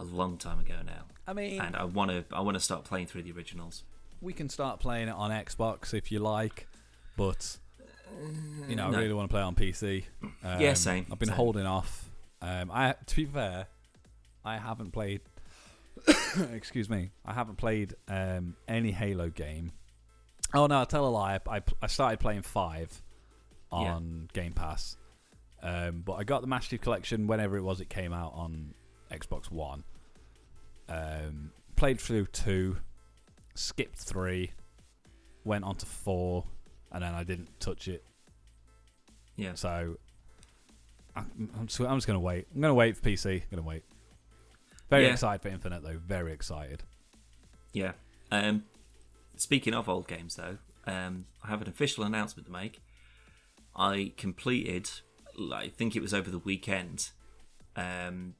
[0.00, 2.84] a long time ago now, I mean, and I want to I want to start
[2.84, 3.82] playing through the originals.
[4.20, 6.66] We can start playing it on Xbox if you like,
[7.16, 7.58] but
[8.68, 10.04] you know, I really want to play it on PC.
[10.44, 11.36] Um, Yeah, same, I've been same.
[11.36, 12.10] holding off.
[12.40, 13.66] Um, I to be fair,
[14.44, 15.20] I haven't played
[16.52, 19.72] excuse me, I haven't played um, any Halo game.
[20.54, 21.38] Oh no, I tell a lie.
[21.48, 23.02] I, I, started playing five
[23.70, 24.96] on Game Pass,
[25.62, 28.74] um, but I got the Master Chief Collection whenever it was it came out on
[29.10, 29.84] Xbox One.
[30.88, 32.78] Um, played through two,
[33.58, 34.52] skipped three,
[35.44, 36.44] went on to four,
[36.92, 38.04] and then I didn't touch it.
[39.36, 39.54] Yeah.
[39.54, 39.96] So
[41.16, 42.46] I'm, I'm just, I'm just gonna wait.
[42.54, 43.34] I'm gonna wait for PC.
[43.42, 43.84] I'm gonna wait.
[44.90, 45.12] Very Yeah.
[45.12, 45.98] excited for Infinite though.
[45.98, 46.82] Very excited.
[47.72, 47.92] Yeah.
[48.30, 48.64] Um,
[49.36, 52.80] speaking of old games, though, um, I have an official announcement to make.
[53.76, 54.90] I completed,
[55.52, 57.10] I think it was over the weekend,
[57.76, 58.34] um,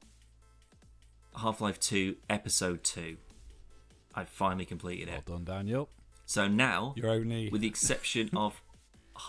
[1.37, 3.17] Half Life 2 Episode 2.
[4.19, 5.23] I finally completed it.
[5.27, 5.89] Well done, Daniel.
[6.25, 8.61] So now, You're only with the exception of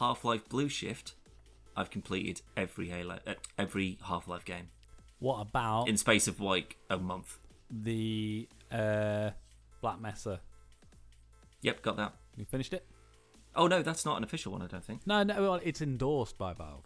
[0.01, 1.15] Half Life Blue Shift,
[1.77, 4.69] I've completed every Halo, uh, every Half Life game
[5.21, 7.39] What about in space of like a month.
[7.71, 9.31] the uh,
[9.81, 10.41] Black Mesa?
[11.63, 12.15] Yep, got that.
[12.37, 12.85] You finished it?
[13.55, 14.63] Oh no, that's not an official one.
[14.63, 15.07] I don't think.
[15.07, 15.41] No, no.
[15.41, 16.85] Well, it's endorsed by Valve.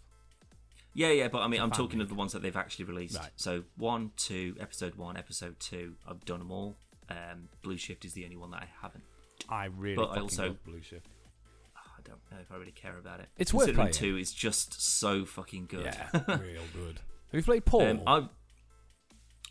[0.93, 3.17] Yeah, yeah, but I mean, I'm talking of the ones that they've actually released.
[3.17, 3.31] Right.
[3.35, 5.95] So one, two, episode one, episode two.
[6.07, 6.75] I've done them all.
[7.09, 9.03] Um, Blue Shift is the only one that I haven't.
[9.49, 11.07] I really But I also- love Blue Shift.
[11.77, 13.27] Oh, I don't know if I really care about it.
[13.37, 13.91] It's worth playing.
[13.93, 15.85] two is just so fucking good.
[15.85, 16.99] Yeah, real good.
[17.31, 18.03] Have you played Portal?
[18.07, 18.29] um, I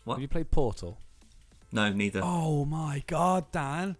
[0.03, 0.15] what?
[0.15, 0.99] Have you played Portal?
[1.71, 2.21] no, neither.
[2.23, 3.97] Oh my god, Dan!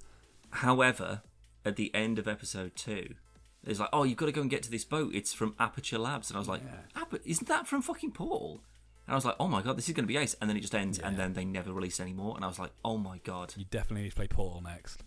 [0.51, 1.21] However,
[1.65, 3.15] at the end of episode two,
[3.63, 5.13] it's like, oh, you've got to go and get to this boat.
[5.13, 6.61] It's from Aperture Labs, and I was like,
[6.95, 8.61] Aper- isn't that from fucking Portal?
[9.07, 10.35] And I was like, oh my god, this is going to be ace.
[10.41, 12.35] And then it just ends, and then they never release any more.
[12.35, 13.53] And I was like, oh my god.
[13.55, 15.03] You definitely need to play Portal next,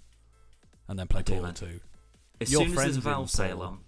[0.87, 1.55] and then play do, Portal man.
[1.55, 1.81] Two.
[2.41, 3.81] As Your soon as there's a Valve sale on,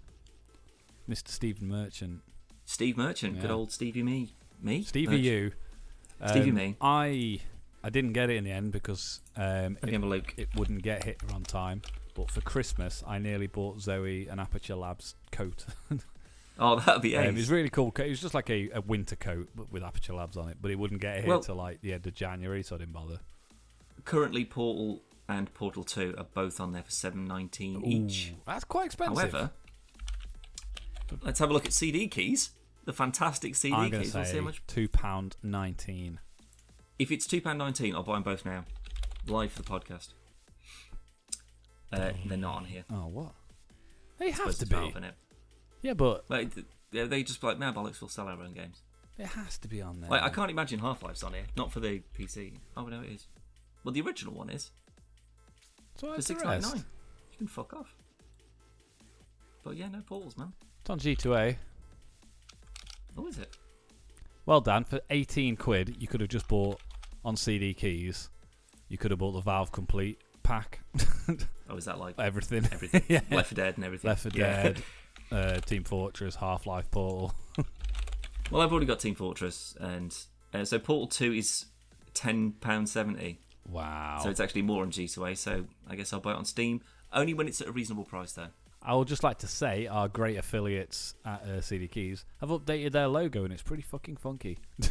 [1.09, 1.29] Mr.
[1.29, 2.21] Stephen Merchant,
[2.65, 5.51] Steve Merchant, good old Stevie me, me, Stevie you.
[6.27, 6.75] Stevie um, me.
[6.81, 7.39] I
[7.83, 11.43] I didn't get it in the end because um, it, it wouldn't get hit on
[11.43, 11.81] time.
[12.13, 15.65] But for Christmas, I nearly bought Zoe an Aperture Labs coat.
[16.59, 17.29] Oh, that'd be Um, ace.
[17.29, 17.91] it was really cool.
[17.97, 20.57] It was just like a, a winter coat, with Aperture Labs on it.
[20.61, 22.93] But it wouldn't get here Well- till like the end of January, so I didn't
[22.93, 23.19] bother.
[24.05, 28.33] Currently, Portal and Portal Two are both on there for seven nineteen each.
[28.45, 29.31] That's quite expensive.
[29.31, 29.51] However,
[31.21, 32.51] let's have a look at CD keys.
[32.85, 34.11] The fantastic CD I'm keys.
[34.11, 34.61] Say how much.
[34.67, 36.19] two pound nineteen.
[36.99, 38.65] If it's two pound nineteen, I'll buy them both now,
[39.27, 40.09] live for the podcast.
[41.93, 42.83] Uh, they're not on here.
[42.91, 43.33] Oh what?
[44.17, 44.75] They have to be.
[44.75, 45.13] Valve it.
[45.81, 46.49] Yeah, but Like,
[46.91, 48.81] they they just be like, man, bollocks, we'll sell our own games.
[49.17, 50.09] it has to be on there.
[50.09, 51.45] Like, I can't imagine Half Life's on here.
[51.57, 52.53] Not for the PC.
[52.77, 53.27] Oh no, it is.
[53.83, 54.71] Well, the original one is.
[55.95, 56.83] So for six ninety nine.
[57.31, 57.95] You can fuck off.
[59.63, 60.53] But yeah, no portals, man.
[60.81, 61.55] It's on G2A.
[63.17, 63.55] Oh, is it?
[64.45, 66.79] Well, Dan, for 18 quid, you could have just bought
[67.23, 68.29] on CD keys.
[68.89, 70.79] You could have bought the Valve Complete pack,
[71.69, 72.67] Oh, is that like everything.
[72.71, 73.03] everything?
[73.07, 73.21] yeah.
[73.29, 74.09] Left 4 Dead and everything.
[74.09, 74.63] Left 4 Yeah.
[74.63, 74.83] Dead,
[75.31, 77.33] uh, Team Fortress, Half Life Portal.
[78.51, 80.13] Well, I've already got Team Fortress, and
[80.53, 81.67] uh, so Portal Two is
[82.13, 83.39] ten pound seventy.
[83.69, 84.19] Wow.
[84.21, 85.37] So it's actually more on G2A.
[85.37, 86.81] So I guess I'll buy it on Steam
[87.13, 88.47] only when it's at a reasonable price, though.
[88.81, 92.91] I would just like to say our great affiliates at uh, CD Keys have updated
[92.91, 94.57] their logo and it's pretty fucking funky.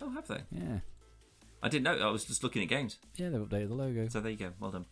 [0.00, 0.40] Oh, have they?
[0.50, 0.78] Yeah.
[1.62, 2.08] I didn't know.
[2.08, 2.98] I was just looking at games.
[3.16, 4.08] Yeah, they've updated the logo.
[4.08, 4.52] So there you go.
[4.60, 4.86] Well done.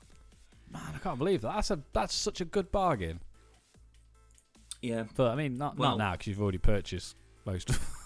[0.70, 1.54] Man, I can't believe that.
[1.54, 3.20] That's a that's such a good bargain.
[4.83, 5.05] Yeah.
[5.16, 7.16] But I mean, not Well- not now because you've already purchased
[7.47, 7.79] most of.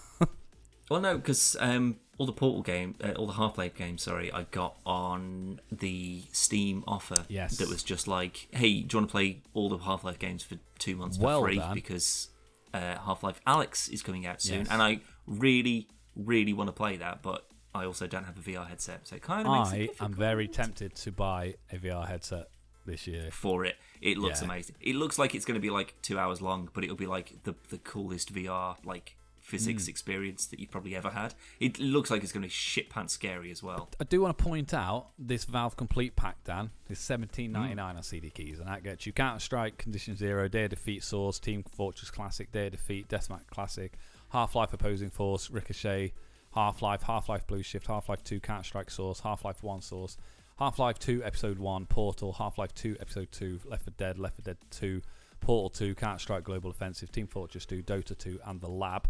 [0.89, 4.31] Well, no, because um, all the Portal game, uh, all the Half Life games, sorry,
[4.31, 7.25] I got on the Steam offer.
[7.27, 7.57] Yes.
[7.57, 10.43] That was just like, hey, do you want to play all the Half Life games
[10.43, 11.61] for two months for free?
[11.73, 12.29] Because
[12.73, 14.67] uh, Half Life Alyx is coming out soon, Yes.
[14.71, 18.65] and I really, really want to play that, but I also don't have a VR
[18.65, 22.07] headset, so it kind of makes it I am very tempted to buy a VR
[22.07, 22.47] headset
[22.87, 23.29] this year.
[23.31, 23.75] for it.
[24.01, 24.45] It looks Yeah.
[24.45, 24.75] amazing.
[24.81, 27.43] It looks like it's going to be like two hours long, but it'll be like
[27.43, 29.89] the the coolest VR like physics Hmm.
[29.91, 31.33] experience that you've probably ever had.
[31.61, 33.89] It looks like it's going to be shit pants scary as well.
[33.97, 37.95] I do want to point out this Valve Complete pack, Dan, is seventeen ninety nine
[37.95, 41.63] on CD keys, and that gets you Counter Strike, Condition Zero, Day Defeat, Source, Team
[41.63, 43.93] Fortress Classic, Day Defeat, Deathmatch Classic,
[44.31, 46.11] Half Life Opposing Force, Ricochet,
[46.53, 49.79] Half Life, Half Life Blue Shift, Half Life Two, Counter Strike Source, Half Life One
[49.81, 50.17] Source,
[50.59, 54.37] Half Life Two Episode One, Portal, Half Life Two Episode Two, Left 4 Dead, Left
[54.37, 55.01] 4 Dead Two,
[55.39, 59.07] Portal Two, Counter Strike Global Offensive, Team Fortress Two, Dota Two, and the Lab.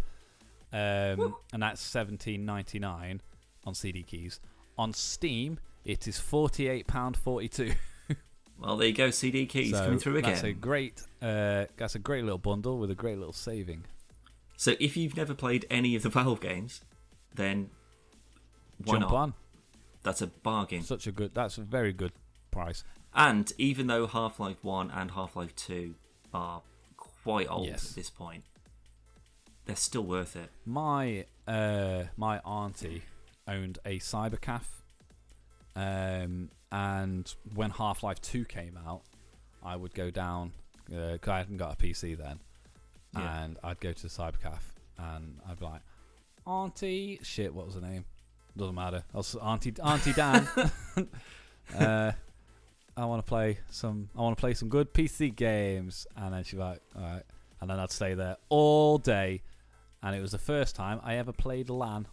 [0.74, 3.22] Um, and that's seventeen ninety nine
[3.66, 4.42] on CD keys.
[4.78, 7.72] On Steam, it is forty eight pound forty two.
[8.60, 9.12] Well, there you go.
[9.12, 10.32] CD keys coming through again.
[10.32, 11.02] That's a great.
[11.22, 13.86] Uh, that's a great little bundle with a great little saving.
[14.58, 16.82] So if you've never played any of the Valve games,
[17.36, 17.70] then
[18.84, 19.14] why Jump not?
[19.14, 19.34] on.
[20.08, 20.82] That's a bargain.
[20.84, 21.34] Such a good.
[21.34, 22.13] That's a very good
[22.52, 22.84] price.
[23.13, 25.96] And even though Half Life One and Half Life Two
[26.34, 26.62] are
[26.98, 27.89] quite old Yes.
[27.91, 28.43] at this point,
[29.65, 30.50] they're still worth it.
[30.65, 33.04] My uh, my auntie
[33.48, 34.63] owned a cybercaf,
[35.76, 39.02] um, and when Half Life Two came out,
[39.63, 40.52] I would go down
[40.86, 42.39] because I hadn't got a PC then,
[43.13, 43.43] Yeah.
[43.43, 44.62] and I'd go to the cybercaf
[44.98, 45.82] and I'd be like,
[46.46, 48.06] Auntie, shit, what was her name?
[48.58, 49.04] Doesn't matter.
[49.13, 50.48] Was Auntie Auntie Dan.
[51.78, 52.12] uh,
[52.98, 54.10] I want to play some.
[54.17, 57.24] I want to play some good PC games, and then she'd be like, all right,
[57.62, 59.43] and then I'd stay there all day
[60.04, 62.08] and it was the first time I ever played LAN.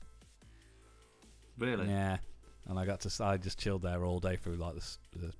[1.58, 1.88] Really?
[1.88, 2.18] Yeah,
[2.66, 5.32] and I got to I just chilled there all day through like the the,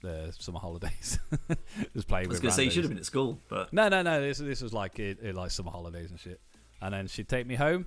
[0.00, 1.18] the summer holidays,
[1.94, 3.88] just playing I was going to say you should have been at school, but No,
[3.88, 4.20] no, no.
[4.20, 6.40] This this was like it, it like summer holidays and shit.
[6.80, 7.86] And then she'd take me home,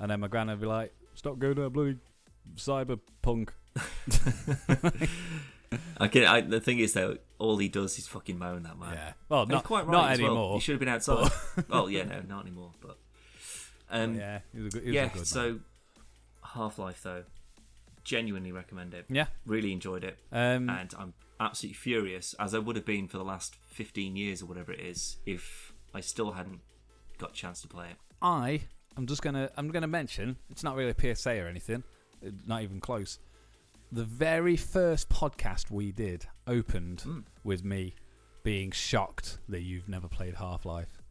[0.00, 1.96] and then my gran would be like, "Stop going to that bloody
[2.56, 3.50] cyberpunk."
[5.98, 6.26] I get.
[6.26, 8.94] I, the thing is though, all he does is fucking moan that man.
[8.94, 9.12] Yeah.
[9.28, 10.30] Well, not quite right not as well.
[10.30, 10.54] anymore.
[10.54, 11.30] He should have been outside.
[11.70, 12.72] oh yeah, no, not anymore.
[12.80, 12.98] But
[13.90, 14.82] um, yeah, he was a good.
[14.84, 15.04] He was yeah.
[15.06, 15.60] a good so.
[16.54, 17.24] Half Life though,
[18.04, 19.06] genuinely recommend it.
[19.08, 19.26] yeah.
[19.46, 23.24] Really enjoyed it, Um, and I'm absolutely furious, as I would have been for the
[23.24, 26.60] last 15 years or whatever it is, if I still hadn't
[27.18, 27.96] got a chance to play it.
[28.20, 28.62] I
[28.96, 31.82] am just gonna I'm gonna mention it's not really a PSA or anything,
[32.26, 33.18] uh, not even close.
[33.90, 37.24] The very first podcast we did opened Mm.
[37.44, 37.94] with me
[38.42, 41.02] being shocked that you've never played Half Life,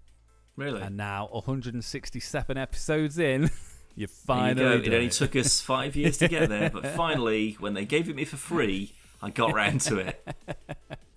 [0.58, 0.82] Really.
[0.82, 3.50] and now 167 episodes in, you There
[3.96, 5.12] you finally It only it.
[5.12, 8.38] took us five years to get there, but finally, when they gave it me for
[8.38, 10.28] free, I got round to it.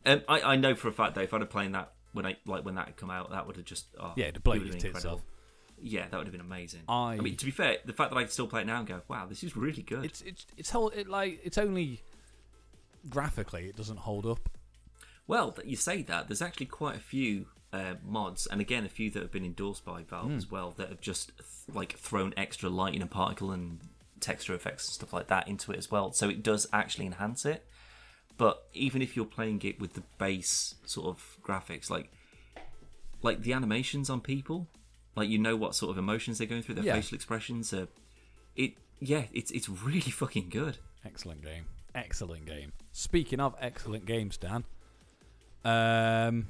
[0.06, 2.36] Um, I, I know for a fact that if I'd have played that when I
[2.44, 4.58] like when that had come out, that would have just oh, Yeah, it'd blow it
[4.58, 5.24] would your have been tits incredible.
[5.30, 5.33] off.
[5.80, 6.82] Yeah, that would have been amazing.
[6.88, 8.86] I- mean, to be fair, the fact that I can still play it now and
[8.86, 10.04] go, wow, this is really good.
[10.04, 12.02] It's it's it's whole it like it's only
[13.08, 14.48] graphically it doesn't hold up.
[15.26, 18.88] Well, that you say that there's actually quite a few uh, mods, and again, a
[18.88, 20.36] few that have been endorsed by Valve Hmm.
[20.36, 23.80] as well, that have just th- like thrown extra lighting and particle and
[24.20, 26.12] texture effects and stuff like that into it as well.
[26.12, 27.66] So it does actually enhance it.
[28.36, 32.10] But even if you're playing it with the base sort of graphics, like
[33.22, 34.68] like the animations on people,
[35.16, 36.94] like you know what sort of emotions they're going through, their Yeah.
[36.94, 37.86] facial expressions, uh,
[38.56, 40.78] it yeah, it's it's really fucking good.
[41.04, 41.66] Excellent game.
[41.94, 42.72] Excellent game.
[42.92, 44.64] Speaking of excellent games, Dan,
[45.64, 46.46] um,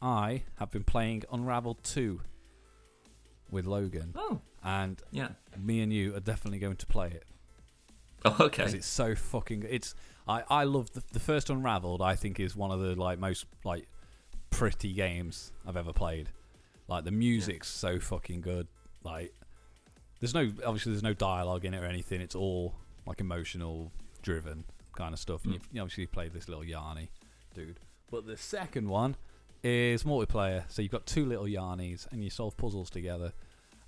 [0.00, 2.20] I have been playing Unraveled 2
[3.50, 5.30] with Logan, Oh, and yeah.
[5.58, 7.24] me and you are definitely going to play it
[8.24, 8.62] Oh, okay.
[8.62, 9.64] because it's so fucking.
[9.68, 9.94] It's
[10.26, 12.00] I I love the, the first Unraveled.
[12.02, 13.86] I think is one of the like most like
[14.50, 16.28] pretty games I've ever played.
[16.88, 18.66] Like the music's so fucking good.
[19.04, 19.32] Like
[20.20, 22.20] there's no obviously there's no dialogue in it or anything.
[22.20, 22.74] It's all
[23.06, 24.64] like emotional driven
[24.96, 25.44] kind of stuff.
[25.44, 25.56] And Mm.
[25.56, 27.08] you, you obviously played this little Yarny
[27.54, 27.78] dude.
[28.10, 29.16] But the second one
[29.62, 30.64] is multiplayer.
[30.70, 33.32] So you've got two little Yarnies and you solve puzzles together.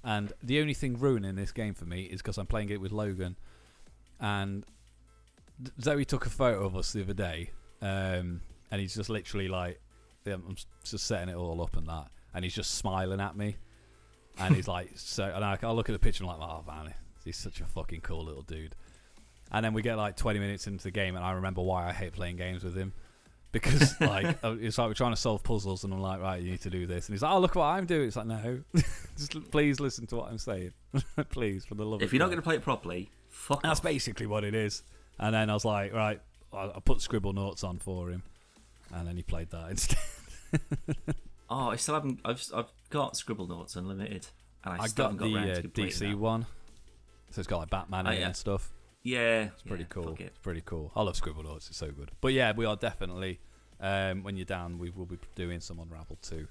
[0.04, 2.92] And the only thing ruining this game for me is because I'm playing it with
[2.92, 3.36] Logan.
[4.18, 4.64] And
[5.80, 7.50] Zoe took a photo of us the other day.
[7.82, 9.80] Um, and he's just literally like,
[10.26, 12.08] I'm just setting it all up and that.
[12.34, 13.56] And he's just smiling at me.
[14.38, 16.64] And he's like, so, and I, I look at the picture and I'm like, oh
[16.66, 18.74] man, he's such a fucking cool little dude.
[19.52, 21.92] And then we get like 20 minutes into the game, and I remember why I
[21.92, 22.92] hate playing games with him.
[23.52, 26.52] Because like uh, it's like we're trying to solve puzzles, and I'm like, right, you
[26.52, 28.06] need to do this, and he's like, oh, look what I'm doing.
[28.06, 28.60] It's like, no,
[29.16, 30.72] just please listen to what I'm saying,
[31.30, 32.00] please, for the love.
[32.00, 33.84] Of If you're not going to play it properly, fuck That's off.
[33.84, 34.84] basically what it is.
[35.18, 36.20] And then I was like, right,
[36.52, 38.22] I, I put Scribblenauts on for him,
[38.94, 39.98] and then he played that instead.
[41.50, 42.20] Oh, I still haven't.
[42.24, 44.28] I've I've got Scribblenauts Unlimited,
[44.64, 46.18] and I, I still got haven't the got round uh, DC that.
[46.18, 46.46] one,
[47.30, 48.26] so it's got like Batman Oh, yeah.
[48.26, 48.70] and stuff.
[49.02, 50.12] Yeah, It's pretty yeah, cool.
[50.12, 50.20] it.
[50.20, 50.92] It's pretty cool.
[50.94, 51.68] I love Scribblenauts.
[51.68, 52.10] It's so good.
[52.20, 53.40] But yeah, we are definitely.
[53.80, 56.46] Um, when you're down, we will be doing some Unravel too,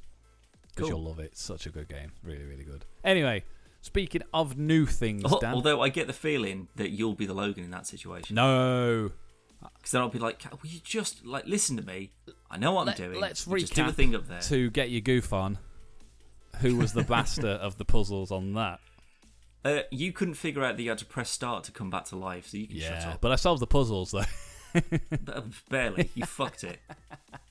[0.70, 0.90] because Cool.
[0.90, 1.26] you'll love it.
[1.34, 2.12] It's such a good game.
[2.24, 2.86] Really, really good.
[3.04, 3.44] Anyway,
[3.82, 5.54] speaking of new things, Al- Dan.
[5.54, 9.12] Although I get the feeling that you'll be the Logan in that situation, no,
[9.78, 12.14] because then I'll be like, "Will you just like listen to me?
[12.52, 13.20] I know what Let- I'm doing.
[13.22, 15.58] let's You just do a thing up there." to get your goof on.
[16.62, 18.80] Who was the master of the puzzles on that?
[19.66, 22.16] Uh, you couldn't figure out that you had to press start to come back to
[22.16, 23.20] life, so you can shut up.
[23.20, 24.24] but I solved the puzzles though.
[25.10, 26.80] But, uh, barely, you fucked it.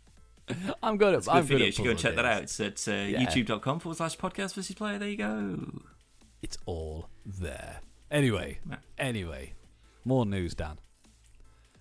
[0.83, 1.19] I'm good at.
[1.19, 1.59] It's a good I'm video.
[1.59, 2.43] good You at should go and puzzle check that out.
[2.45, 3.27] It's at uh, Yeah.
[3.27, 4.99] youtube.com forward slash podcast versus player.
[4.99, 5.83] There you go.
[6.41, 7.81] It's all there.
[8.11, 8.77] Anyway, Yeah.
[8.97, 9.53] anyway,
[10.07, 10.79] more news, Dan.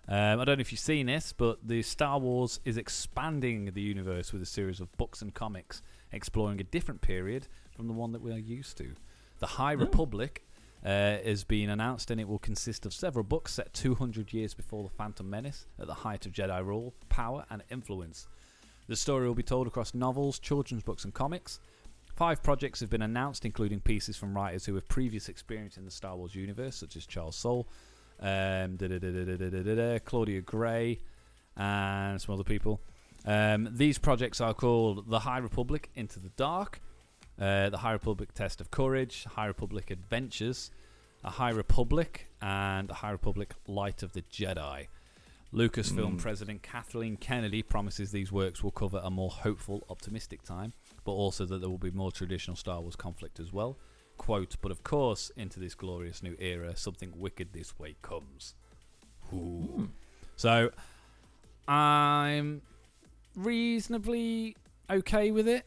[0.09, 3.81] Um, I don't know if you've seen this, but the Star Wars is expanding the
[3.81, 5.81] universe with a series of books and comics
[6.13, 8.93] exploring a different period from the one that we are used to.
[9.39, 10.45] The High Republic
[10.85, 14.83] uh, has been announced, and it will consist of several books set 200 years before
[14.83, 18.27] the Phantom Menace, at the height of Jedi rule, power, and influence.
[18.87, 21.59] The story will be told across novels, children's books, and comics.
[22.15, 25.91] Five projects have been announced, including pieces from writers who have previous experience in the
[25.91, 27.67] Star Wars universe, such as Charles Soule,
[28.19, 28.77] um,
[30.05, 30.99] Claudia Gray,
[31.55, 32.81] and some other people.
[33.25, 36.79] Um, these projects are called The High Republic Into the Dark,
[37.39, 40.71] uh, The High Republic Test of Courage, High Republic Adventures,
[41.23, 44.87] A High Republic, and A High Republic Light of the Jedi.
[45.53, 46.17] Lucasfilm Mm.
[46.19, 50.73] President Kathleen Kennedy promises these works will cover a more hopeful, optimistic time,
[51.05, 53.77] but also that there will be more traditional Star Wars conflict as well.
[54.17, 58.55] Quote, but of course, into this glorious new era, something wicked this way comes.
[59.33, 59.35] Ooh.
[59.35, 59.85] Hmm.
[60.35, 60.71] So,
[61.67, 62.61] I'm
[63.35, 64.55] reasonably
[64.89, 65.65] okay with it.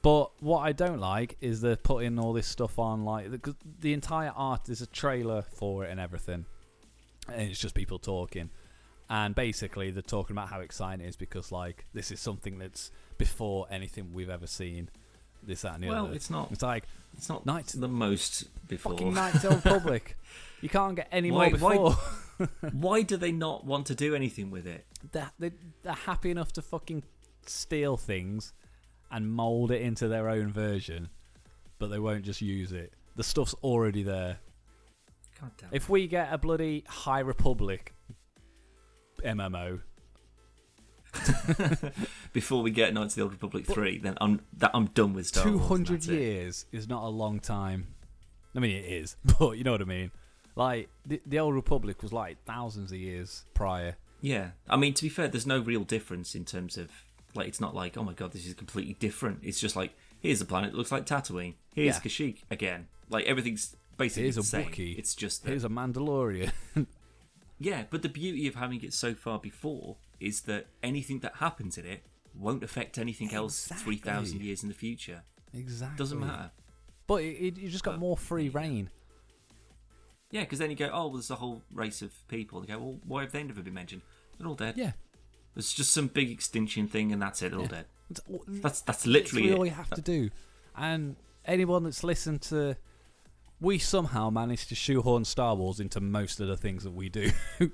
[0.00, 3.92] But what I don't like is they're putting all this stuff on, like the, the
[3.92, 4.64] entire art.
[4.66, 6.46] There's a trailer for it and everything,
[7.26, 8.50] and it's just people talking.
[9.10, 12.92] And basically, they're talking about how exciting it is because, like, this is something that's
[13.16, 14.88] before anything we've ever seen.
[15.48, 16.14] This, that, and the Well, other.
[16.14, 16.52] it's not.
[16.52, 16.84] It's like
[17.16, 18.92] It's not Knights- the most before.
[18.92, 20.16] fucking Knights of the Republic.
[20.60, 22.48] You can't get any Why- more before.
[22.72, 24.84] Why do they not want to do anything with it?
[25.12, 27.02] they're, they they're happy enough to fucking
[27.46, 28.52] steal things
[29.10, 31.08] and mold it into their own version,
[31.78, 32.92] but they won't just use it.
[33.16, 34.38] The stuff's already there.
[35.72, 37.94] If we get a bloody High Republic
[39.24, 39.80] MMO,
[42.32, 45.26] Before we get Knights of the Old Republic three, then I'm that I'm done with
[45.26, 46.20] Star two hundred that's it.
[46.20, 47.88] years is not a long time.
[48.54, 50.10] I mean, it is, but you know what I mean.
[50.56, 53.96] Like the, the Old Republic was like thousands of years prior.
[54.20, 56.90] Yeah, I mean to be fair, there's no real difference in terms of
[57.34, 59.40] like it's not like oh my god this is completely different.
[59.42, 61.54] It's just like here's a planet that looks like Tatooine.
[61.74, 62.00] Here's Yeah.
[62.00, 62.88] Kashyyyk again.
[63.08, 64.66] Like everything's basically Here's a the same.
[64.70, 64.98] Wookiee.
[64.98, 66.50] It's just that Here's a Mandalorian.
[67.60, 71.78] yeah, but the beauty of having it so far before is that anything that happens
[71.78, 72.04] in it
[72.34, 75.22] won't affect anything else three thousand years in the future.
[75.54, 75.96] exactly.
[75.98, 76.50] Doesn't matter.
[77.06, 78.90] But it, it, you just got But- more free reign.
[80.30, 82.58] Yeah, because then you go, oh, well, there's a whole race of people.
[82.60, 84.02] And you go, well, why have they never been mentioned?
[84.38, 84.74] They're all dead.
[84.76, 84.92] Yeah.
[85.56, 87.50] It's just some big extinction thing, and that's it.
[87.50, 87.70] They're all Yeah.
[87.70, 87.86] dead.
[88.46, 90.28] That's that's literally all you have to do.
[90.76, 92.76] And anyone that's listened to,
[93.60, 97.30] we somehow managed to shoehorn Star Wars into most of the things that we do,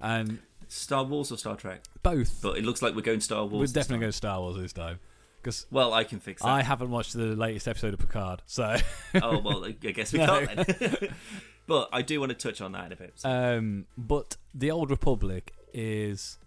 [0.00, 0.38] and
[0.72, 1.82] Star Wars or Star Trek?
[2.02, 2.40] both.
[2.42, 3.60] But it looks like we're going Star Wars.
[3.70, 4.00] We're definitely time.
[4.00, 4.98] going Star Wars this time
[5.42, 6.48] because Well, I can fix that.
[6.48, 8.42] I haven't watched the latest episode of Picard.
[8.46, 8.76] So,
[9.22, 10.46] oh well, I guess we No.
[10.46, 10.78] can't.
[10.78, 10.96] Then.
[11.66, 13.12] but I do want to touch on that in a bit.
[13.16, 16.38] So, um, but the Old Republic is,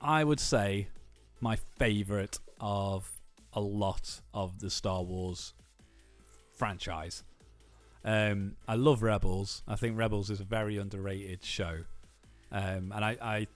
[0.00, 0.88] I would say,
[1.40, 3.10] my favorite of
[3.52, 5.52] a lot of the Star Wars
[6.54, 7.22] franchise.
[8.04, 9.62] Um, I love Rebels.
[9.66, 11.80] I think Rebels is a very underrated show,
[12.52, 13.46] um, and I, I,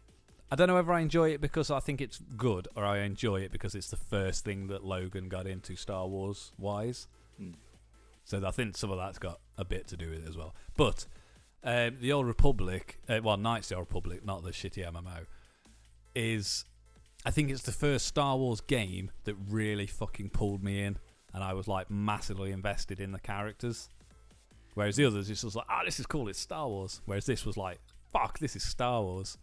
[0.51, 3.41] I don't know whether I enjoy it because I think it's good or I enjoy
[3.41, 7.07] it because it's the first thing that Logan got into Star Wars wise.
[7.39, 7.53] Hmm.
[8.25, 10.55] So I think some of that's got a bit to do with it as well.
[10.77, 11.07] But
[11.63, 15.27] um, the Old Republic, uh, well, Knights of the Old Republic, not the shitty MMO,
[16.15, 16.65] is
[17.25, 20.99] I think it's the first Star Wars game that really fucking pulled me in,
[21.35, 23.89] and I was like massively invested in the characters.
[24.75, 27.03] Whereas the others, it's just like, ah, this is cool, it's Star Wars.
[27.05, 27.79] Whereas this was like,
[28.13, 29.39] fuck, this is Star Wars.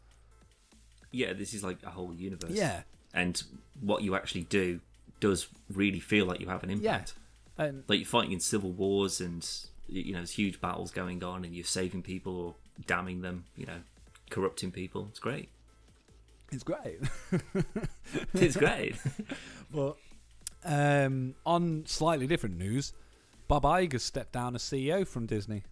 [1.12, 2.52] yeah, this is like a whole universe.
[2.52, 2.82] Yeah,
[3.14, 3.42] and
[3.82, 4.80] what you actually do
[5.20, 7.14] does really feel like you have an impact.
[7.58, 9.48] and Like you're fighting in civil wars, and
[9.88, 13.46] you know there's huge battles going on, and you're saving people or damning them.
[13.56, 13.80] You know,
[14.30, 15.08] corrupting people.
[15.10, 15.50] It's great.
[16.52, 17.00] it's great.
[18.34, 18.96] It's great.
[19.74, 19.98] But
[20.64, 22.94] um, on slightly different news,
[23.50, 25.64] Bob Iger stepped down as CEO from Disney.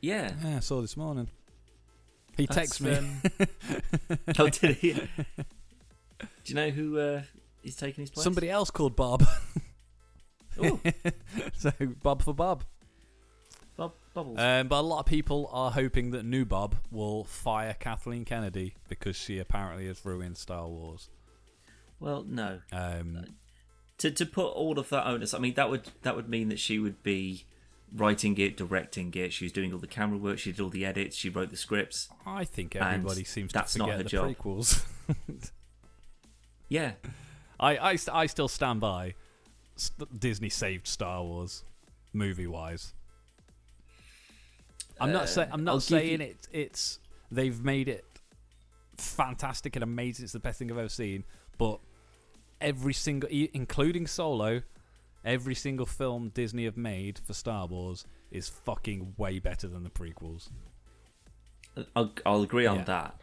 [0.00, 0.32] Yeah.
[0.44, 1.28] Yeah, I saw this morning.
[2.36, 2.94] He That's, texted me.
[4.10, 4.92] um, oh, did he?
[4.92, 5.06] Do
[6.46, 7.22] you know who uh,
[7.64, 8.22] is taking his place?
[8.24, 9.24] Somebody else called Bob.
[10.64, 10.80] Ooh,
[11.56, 11.72] so
[12.02, 12.64] Bob for Bob.
[13.76, 14.38] Bob Bubbles.
[14.40, 18.74] Um, but a lot of people are hoping that new Bob will fire Kathleen Kennedy
[18.88, 21.08] because she apparently has ruined Star Wars.
[22.00, 22.60] well, no.
[22.72, 23.24] Um,
[23.98, 26.58] To to put all of that onus, I mean that would that would mean that
[26.58, 27.44] she would be
[27.94, 29.32] writing it, directing it.
[29.32, 30.38] She was doing all the camera work.
[30.38, 31.16] She did all the edits.
[31.16, 32.08] She wrote the scripts.
[32.26, 34.36] I think everybody seems that's to not forget her the job.
[34.36, 34.84] prequels.
[36.70, 36.92] Yeah,
[37.58, 39.14] I, I, I still stand by
[40.18, 41.64] Disney saved Star Wars
[42.12, 42.92] movie wise.
[45.00, 46.98] I'm not Uh, saying I'm not I'll saying you- it it's
[47.30, 48.04] they've made it
[48.98, 50.24] fantastic and amazing.
[50.24, 51.24] It's the best thing I've ever seen.
[51.56, 51.80] But
[52.60, 54.62] every single, including Solo,
[55.28, 59.90] every single film Disney have made for Star Wars is fucking way better than the
[59.90, 60.48] prequels.
[61.94, 62.84] I'll, I'll agree on Yeah.
[62.84, 63.20] that,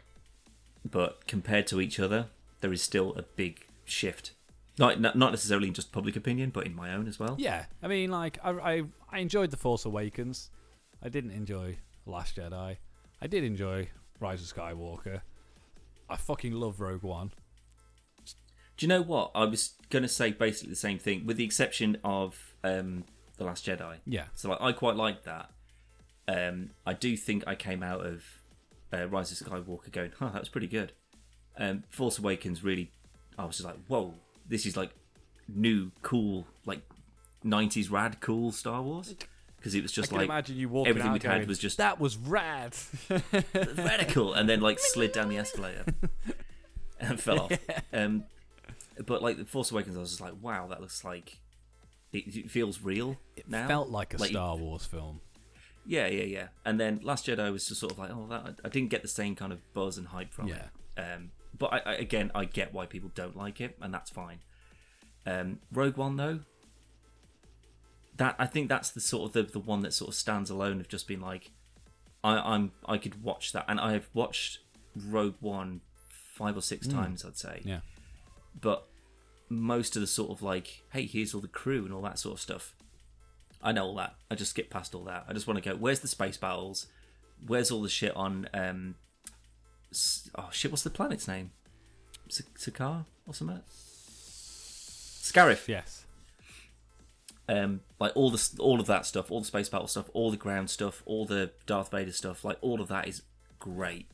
[0.88, 2.28] but compared to each other,
[2.60, 4.32] there is still a big shift.
[4.78, 7.36] Not not necessarily in just public opinion, but in my own as well.
[7.38, 10.50] Yeah, I mean, like I, I, I enjoyed the Force Awakens.
[11.02, 12.76] I didn't enjoy Last Jedi.
[13.20, 13.88] I did enjoy
[14.20, 15.22] Rise of Skywalker.
[16.08, 17.32] I fucking love Rogue One.
[18.76, 19.30] Do you know what?
[19.34, 23.04] I was gonna say basically the same thing, with the exception of um,
[23.38, 23.96] the Last Jedi.
[24.06, 25.50] Yeah, So like, I quite liked that.
[26.28, 28.24] Um, I do think I came out of
[28.92, 30.92] uh, Rise of Skywalker going, "Huh, that was pretty good."
[31.58, 32.90] Um, Force Awakens really,
[33.38, 34.14] I was just like, "Whoa,
[34.48, 34.90] this is like
[35.48, 36.82] new, cool, like
[37.44, 39.14] '90s rad, cool Star Wars."
[39.56, 41.48] Because it was I just can like imagine you walking everything out we'd had going,
[41.48, 42.76] was just- that was rad.
[43.76, 45.84] radical, and then like slid down the escalator
[47.00, 47.52] and fell off.
[47.92, 48.24] Um,
[49.04, 51.38] but like the Force Awakens, I was just like, "Wow, that looks like
[52.12, 55.20] it, it feels real It now." felt like a Like- Star Wars film.
[55.88, 56.48] Yeah, yeah, yeah.
[56.64, 59.08] And then Last Jedi was just sort of like, oh, that I didn't get the
[59.08, 60.66] same kind of buzz and hype from Yeah.
[60.96, 61.00] it.
[61.00, 64.40] Um, but I, I, again, I get why people don't like it, and that's fine.
[65.24, 66.40] Um, Rogue One, though,
[68.16, 70.80] that I think that's the sort of the, the one that sort of stands alone
[70.80, 71.50] of just being like,
[72.24, 74.58] I, I'm I could watch that, and I have watched
[74.96, 75.82] Rogue One
[76.34, 77.62] five or six times, I'd say.
[77.64, 77.80] Yeah,
[78.58, 78.86] But
[79.48, 82.34] most of the sort of like, hey, here's all the crew and all that sort
[82.34, 82.74] of stuff.
[83.62, 84.14] I know all that.
[84.30, 85.24] I just skip past all that.
[85.28, 85.76] I just want to go.
[85.76, 86.86] Where's the space battles?
[87.46, 88.48] Where's all the shit on?
[88.54, 88.94] Um,
[90.36, 90.70] oh shit!
[90.70, 91.50] What's the planet's name?
[92.28, 93.62] S- Sakaar or something?
[95.26, 95.68] Scarif.
[95.68, 96.04] yes.
[97.48, 100.36] Um, like all the all of that stuff, all the space battle stuff, all the
[100.36, 102.44] ground stuff, all the Darth Vader stuff.
[102.44, 103.22] Like all of that is
[103.58, 104.06] great.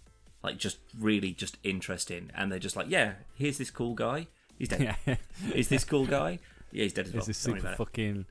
[0.43, 2.31] Like just really just interesting.
[2.35, 4.27] And they're just like, yeah, here's this cool guy.
[4.59, 4.97] He's dead.
[5.07, 5.17] Yeah,
[5.55, 6.39] Is this cool guy?
[6.73, 7.21] Yeah, he's dead as well.
[7.21, 8.27] is this Don't super fucking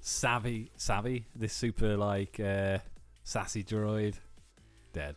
[0.00, 0.70] savvy?
[0.76, 1.26] Savvy?
[1.34, 2.78] This super like uh,
[3.22, 4.14] sassy droid?
[4.92, 5.16] Dead.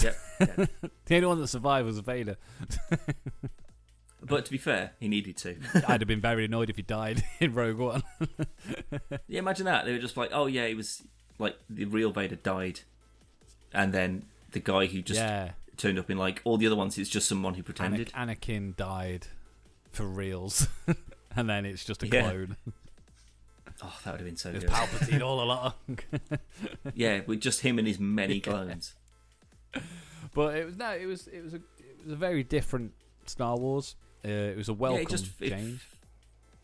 [0.00, 0.16] Yep.
[0.38, 0.68] dead.
[1.06, 2.36] The only one that survived was Vader.
[4.24, 5.56] But to be fair, he needed to.
[5.88, 8.02] I'd have been very annoyed if he died in Rogue One.
[9.26, 9.84] yeah, imagine that.
[9.84, 11.02] They were just like, oh yeah, it was
[11.40, 12.80] like the real Vader died,
[13.72, 15.50] and then the guy who just yeah,
[15.82, 18.12] turned up in like all the other ones, it's just someone who Ana- pretended.
[18.12, 19.26] Anakin died
[19.90, 20.68] for reals,
[21.36, 22.22] and then it's just a Yeah.
[22.22, 22.56] clone.
[23.84, 24.66] Oh, that would have been so good.
[24.68, 25.72] Palpatine all along.
[26.94, 28.94] yeah, with just him and his many clones.
[30.34, 32.92] But it was no, it was it was a it was a very different
[33.26, 33.96] Star Wars.
[34.24, 35.86] Uh, it was a welcome yeah, it just it- change.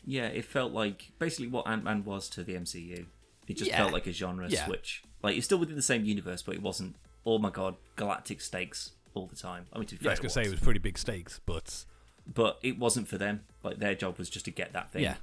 [0.05, 3.05] yeah, it felt like basically what Ant Man was to the MCU.
[3.47, 3.77] It just Yeah.
[3.79, 4.65] felt like a genre Yeah.
[4.65, 5.03] switch.
[5.21, 6.95] Like it's still within the same universe, but it wasn't.
[7.25, 9.65] Oh my god, galactic stakes all the time.
[9.73, 10.53] I mean, to be Yeah, I was gonna say it was.
[10.53, 11.85] was pretty big stakes, but
[12.27, 13.41] but it wasn't for them.
[13.63, 15.03] Like their job was just to get that thing.
[15.03, 15.15] yeah,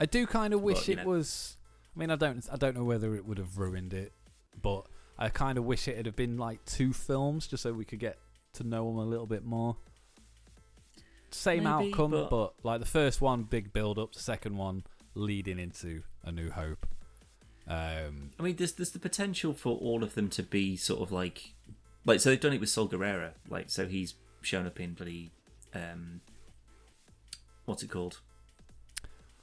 [0.00, 1.04] I do kind of wish But, it know.
[1.04, 1.56] was.
[1.94, 4.12] I mean, I don't I don't know whether it would have ruined it,
[4.60, 4.86] but
[5.18, 8.18] I kind of wish it had been like two films just so we could get
[8.54, 9.76] to know them a little bit more.
[11.30, 12.54] Same Maybe, outcome, but- but...
[12.62, 14.12] like the first one, big build up.
[14.12, 16.86] The second one, leading into A New Hope.
[17.66, 21.12] Um, I mean, there's there's the potential for all of them to be sort of
[21.12, 21.54] like,
[22.04, 25.32] like so they've done it with Saw Gerrera, like so he's shown up in bloody,
[25.74, 26.20] um,
[27.64, 28.20] what's it called?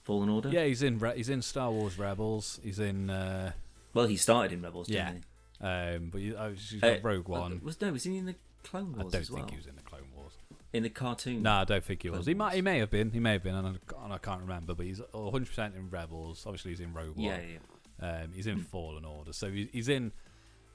[0.03, 0.49] Fallen Order.
[0.49, 2.59] yeah, he's in Re- he's in Star Wars Rebels.
[2.63, 3.51] He's in uh,
[3.93, 5.11] Well, he started in Rebels, Yeah.
[5.11, 5.25] didn't
[5.61, 6.79] um, but he, uh, he's he?
[6.79, 7.61] got Uh, Rogue One.
[7.63, 9.13] Was no, was he in the Clone Wars?
[9.13, 9.37] I don't well?
[9.39, 10.33] think he was in the Clone Wars.
[10.73, 11.43] in the cartoon.
[11.43, 12.25] No, I don't think he was.
[12.25, 12.55] He might.
[12.55, 13.11] He may have been.
[13.11, 14.73] He may have been, and I, and I can't remember.
[14.73, 16.43] But he's 100 percent in Rebels.
[16.45, 17.25] Obviously, he's in Rogue One.
[17.25, 17.57] Yeah, yeah.
[18.01, 18.21] yeah.
[18.23, 19.33] Um, he's in Fallen Order.
[19.33, 20.11] So he's, he's in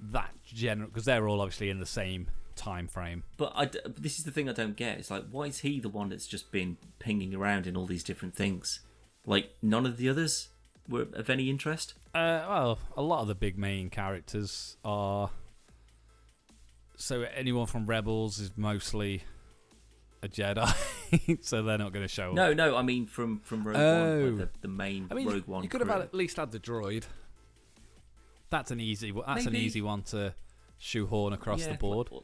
[0.00, 3.24] that general because they're all obviously in the same time frame.
[3.36, 4.98] But I d this is the thing I don't get.
[4.98, 8.04] It's like, why is he the one that's just been pinging around in all these
[8.04, 8.80] different things?
[9.26, 10.48] Like none of the others
[10.88, 11.94] were of any interest.
[12.14, 15.30] Uh, well, a lot of the big main characters are.
[16.96, 19.24] So anyone from Rebels is mostly
[20.22, 22.34] a Jedi, so they're not going to show up.
[22.34, 24.20] No, no, I mean from from Rogue Oh.
[24.20, 25.62] One, like the, the main I mean, Rogue One.
[25.64, 25.98] you could have crew.
[25.98, 27.04] had, at least had the droid.
[28.50, 29.12] That's an easy.
[29.26, 30.34] That's an easy one to
[30.78, 32.08] shoehorn across Yeah, the board.
[32.12, 32.22] like,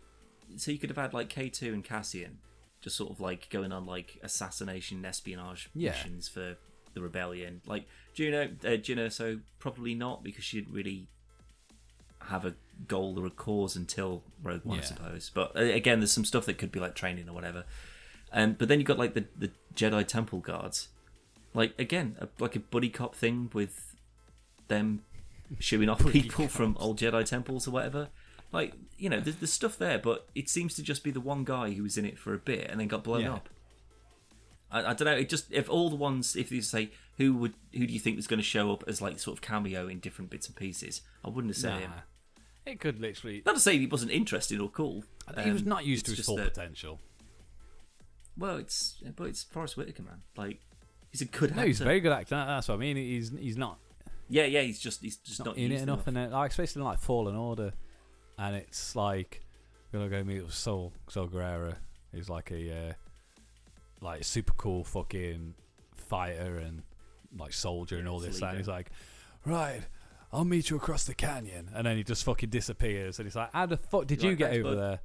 [0.56, 2.38] so you could have had like K two and Cassian,
[2.80, 5.90] just sort of like going on like assassination espionage Yeah.
[5.90, 6.56] missions for
[6.94, 7.62] the rebellion.
[7.66, 11.08] Like Juno, uh, Juno, so probably not because she didn't really
[12.24, 12.54] have a
[12.86, 15.30] goal or a cause until Rogue One, I suppose.
[15.32, 17.64] But uh, again, there's some stuff that could be like training or whatever.
[18.32, 20.88] Um, but then you've got like the the Jedi Temple guards,
[21.54, 23.96] like again, a, like a buddy cop thing with
[24.68, 25.02] them
[25.58, 28.08] shooing off people from old Jedi temples or whatever.
[28.52, 31.44] Like you know, there's, there's stuff there, but it seems to just be the one
[31.44, 33.34] guy who was in it for a bit and then got blown Yeah.
[33.34, 33.48] up.
[34.72, 35.12] I, I don't know.
[35.16, 38.16] It just if all the ones, if you say who would who do you think
[38.16, 41.02] was going to show up as like sort of cameo in different bits and pieces?
[41.24, 41.78] I wouldn't have said Nah.
[41.78, 41.92] him.
[42.66, 43.42] It could literally.
[43.46, 45.04] Not to say he wasn't interesting or cool.
[45.42, 47.00] he was Um, not used it's to his just full that- potential.
[48.36, 50.22] Well, it's but it's Forest Whitaker, man.
[50.36, 50.60] Like
[51.10, 51.60] he's a good actor.
[51.60, 52.34] No, he's a very good actor.
[52.36, 52.96] That's what I mean.
[52.96, 53.78] He's he's not
[54.30, 54.62] yeah, yeah.
[54.62, 56.86] He's just he's just not, not, in it used enough, and then, like especially in,
[56.86, 57.72] like Fallen Order,
[58.38, 59.44] and it's like
[59.92, 61.76] we're gonna go meet with Saw Saw Gerrera,
[62.12, 62.92] who's like a uh,
[64.00, 65.54] like super cool fucking
[65.94, 66.82] fighter and
[67.36, 68.40] like soldier and all this.
[68.40, 68.90] And he's like,
[69.44, 69.82] right.
[70.32, 73.18] I'll meet you across the canyon, and then he just fucking disappears.
[73.18, 75.00] And he's like, "How the fuck did You're you like, get "Thanks, over bud." there?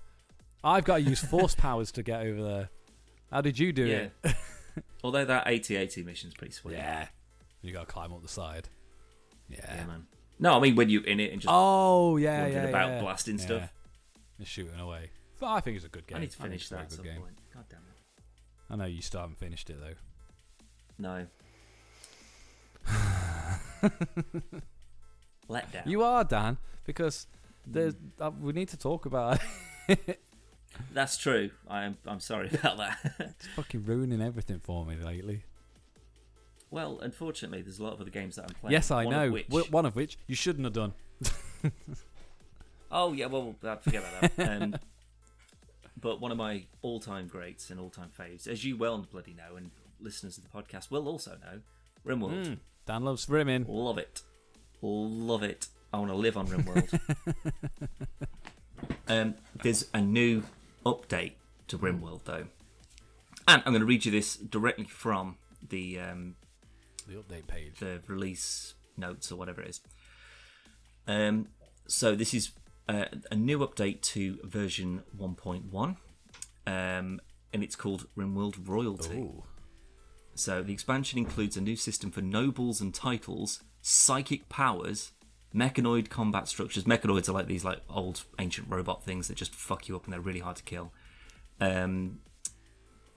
[0.63, 2.69] I've got to use force powers to get over there.
[3.31, 4.07] How did you do Yeah.
[4.23, 4.35] it?
[5.03, 6.73] Although that AT-AT mission's pretty sweet.
[6.75, 7.07] Yeah,
[7.63, 8.69] you got to climb up the side.
[9.49, 9.59] Yeah.
[9.75, 10.07] Yeah, man.
[10.39, 13.01] No, I mean when you're in it and just Oh yeah, yeah, about yeah.
[13.01, 13.45] blasting Yeah.
[13.45, 13.73] stuff.
[14.39, 15.11] Just shooting away.
[15.39, 16.17] But I think it's a good game.
[16.17, 17.21] I need to finish that at good some game.
[17.21, 17.37] point.
[17.53, 18.23] God damn it.
[18.69, 19.93] I know you still haven't finished it though.
[20.97, 21.27] No.
[25.47, 25.83] Let down.
[25.85, 27.27] You are Dan because
[27.65, 29.39] there's uh, we need to talk about
[29.87, 30.21] It.
[30.91, 31.51] That's true.
[31.69, 32.97] I'm I'm sorry about that.
[33.19, 35.43] it's fucking ruining everything for me lately.
[36.75, 38.73] Well, unfortunately, there's a lot of other games that I'm playing.
[38.73, 39.27] yes, I one know.
[39.27, 40.93] Of which, Wh- One of which you shouldn't have done.
[42.91, 44.61] oh yeah, well, uh, forget about that.
[44.61, 44.75] Um,
[46.01, 49.71] but one of my all-time greats and all-time faves, as you well bloody know, and
[50.01, 51.61] listeners of the podcast will also know,
[52.05, 52.45] RimWorld.
[52.45, 52.57] Mm.
[52.85, 53.65] Dan loves rimming.
[53.69, 54.21] Love it.
[54.81, 55.67] Love it.
[55.93, 56.99] I want to live on RimWorld.
[59.07, 60.43] um, there's a new
[60.85, 61.35] update
[61.69, 62.47] to RimWorld, though.
[63.47, 65.37] And I'm going to read you this directly from
[65.69, 66.35] the um,
[67.07, 67.79] The update page.
[67.79, 69.81] the release notes or whatever it is.
[71.07, 71.49] Um,
[71.87, 72.51] so this is
[72.89, 75.97] uh, a new update to version 1.1,
[76.67, 77.21] um,
[77.53, 79.17] and it's called RimWorld Royalty.
[79.17, 79.43] Ooh.
[80.35, 85.11] So the expansion includes a new system for nobles and titles, psychic powers,
[85.55, 86.83] mechanoid combat structures.
[86.83, 90.13] Mechanoids are like these like old ancient robot things that just fuck you up and
[90.13, 90.91] they're really hard to kill.
[91.61, 92.19] Um,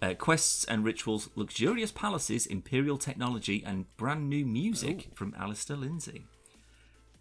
[0.01, 6.27] uh, quests and rituals, luxurious palaces, imperial technology, and brand new music from Alistair Lindsay.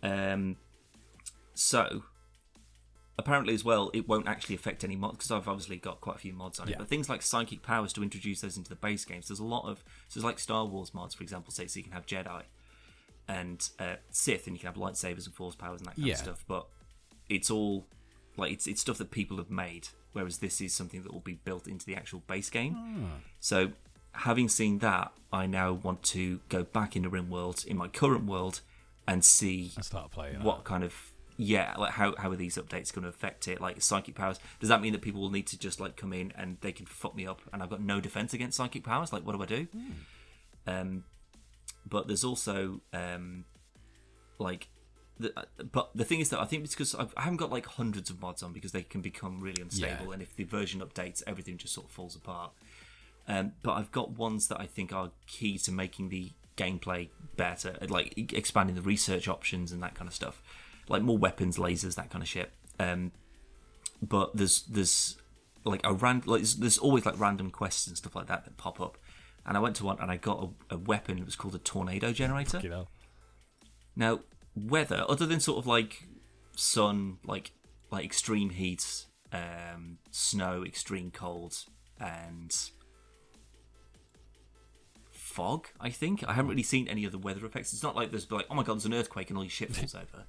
[0.03, 0.57] Um,
[1.53, 2.03] so
[3.19, 6.19] apparently as well it won't actually affect any mods because i've obviously got quite a
[6.19, 9.03] few mods on it but things like psychic powers to introduce those into the base
[9.05, 11.77] games there's a lot of so there's like star wars mods for example say so
[11.79, 12.43] you can have jedi
[13.27, 16.13] and uh, sith and you can have lightsabers and force powers and that kind Yeah.
[16.13, 16.67] of stuff but
[17.27, 17.87] it's all
[18.37, 21.35] like it's, it's stuff that people have made whereas this is something that will be
[21.35, 23.09] built into the actual base game.
[23.39, 23.71] So
[24.13, 28.61] having seen that i now want to go back into rimworld in my current world
[29.07, 30.41] and see I start playing.
[30.41, 33.61] what kind of yeah like how, how are these updates going to affect it?
[33.61, 36.33] Like psychic powers does that mean that people will need to just like come in
[36.35, 39.13] and they can fuck me up and i've got no defense against psychic powers?
[39.13, 39.67] Like what do i do?
[40.65, 41.03] Um
[41.87, 43.45] but there's also um
[44.39, 44.69] like
[45.19, 45.33] the,
[45.71, 48.09] but the thing is that I think it's because I've, I haven't got like hundreds
[48.09, 50.13] of mods on because they can become really unstable, Yeah.
[50.13, 52.51] and if the version updates, everything just sort of falls apart.
[53.27, 57.75] Um, but I've got ones that I think are key to making the gameplay better,
[57.89, 60.41] like e- expanding the research options and that kind of stuff,
[60.87, 62.51] like more weapons, lasers, that kind of shit.
[62.79, 63.11] Um,
[64.01, 65.17] but there's there's
[65.65, 68.55] like a ran like there's, there's always like random quests and stuff like that that
[68.57, 68.97] pop up.
[69.45, 71.17] And I went to one and I got a, a weapon.
[71.17, 72.59] It was called a tornado generator.
[73.95, 74.19] Now,
[74.57, 76.07] weather, other than sort of like
[76.55, 77.51] sun, like
[77.91, 81.55] like extreme heat, um, snow, extreme cold,
[81.99, 82.55] and
[85.11, 85.67] fog.
[85.79, 87.73] I think I haven't really seen any other weather effects.
[87.73, 89.75] It's not like there's like, oh my god, there's an earthquake and all your shit
[89.75, 90.25] falls over.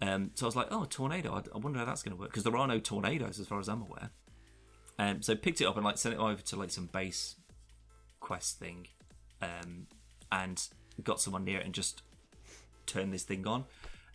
[0.00, 1.32] Um, so I was like, oh, a tornado.
[1.32, 3.60] I, I wonder how that's going to work because there are no tornadoes as far
[3.60, 4.10] as I'm aware.
[4.98, 7.36] Um, so picked it up and like sent it over to like some base
[8.20, 8.88] quest thing,
[9.40, 9.86] um,
[10.30, 10.68] and
[11.02, 12.02] got someone near it and just
[12.86, 13.64] turned this thing on.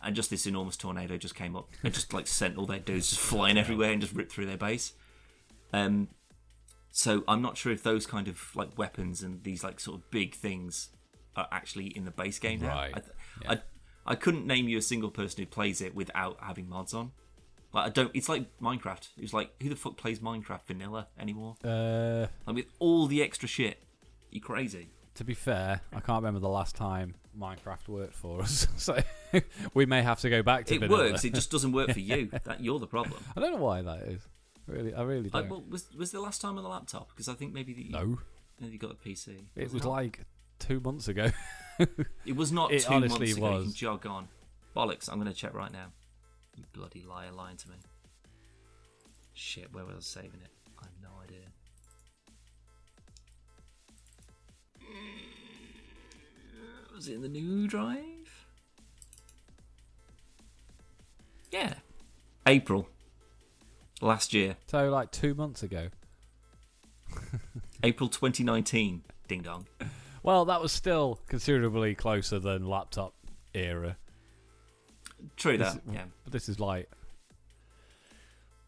[0.00, 3.08] And just this enormous tornado just came up and just like sent all their dudes
[3.08, 4.92] just flying everywhere and just ripped through their base.
[5.72, 6.08] Um,
[6.90, 10.10] so I'm not sure if those kind of like weapons and these like sort of
[10.10, 10.90] big things
[11.36, 12.68] are actually in the base game now.
[12.68, 12.90] Right.
[12.94, 13.12] I, th-
[13.42, 13.50] Yeah.
[13.52, 13.58] I
[14.06, 17.12] I couldn't name you a single person who plays it without having mods on.
[17.74, 18.10] Like I don't.
[18.14, 19.08] It's like Minecraft.
[19.16, 21.56] It was like who the fuck plays Minecraft vanilla anymore?
[21.62, 23.82] Uh, Like with all the extra shit.
[24.30, 24.90] You crazy?
[25.16, 28.98] to be fair, I can't remember the last time Minecraft worked for us, so
[29.74, 31.24] we may have to go back to It works.
[31.24, 32.30] It just doesn't work for you.
[32.44, 33.22] That you're the problem.
[33.36, 34.26] I don't know why that is.
[34.66, 35.42] Really, I really don't.
[35.42, 37.08] Like, well, was was the last time on the laptop?
[37.10, 38.18] Because I think maybe the, no,
[38.60, 39.44] maybe you got a PC.
[39.56, 39.90] it was not?
[39.90, 40.20] like
[40.58, 41.30] two months ago.
[42.26, 43.46] it was not it two honestly months ago.
[43.46, 43.64] You was.
[43.64, 44.28] can jog on.
[44.76, 45.10] Bollocks!
[45.10, 45.86] I'm going to check right now.
[46.56, 47.76] You bloody liar, lying to me.
[49.32, 50.50] Shit, where was I saving it?
[56.98, 58.48] Was it in the new drive?
[61.52, 61.74] Yeah.
[62.44, 62.88] April.
[64.00, 64.56] Last year.
[64.66, 65.90] So like two months ago.
[67.84, 69.02] April 2019.
[69.28, 69.68] Ding dong.
[70.24, 73.14] Well, that was still considerably closer than laptop
[73.54, 73.96] era.
[75.36, 75.82] True This that.
[75.88, 76.04] Yeah.
[76.24, 76.90] But this is like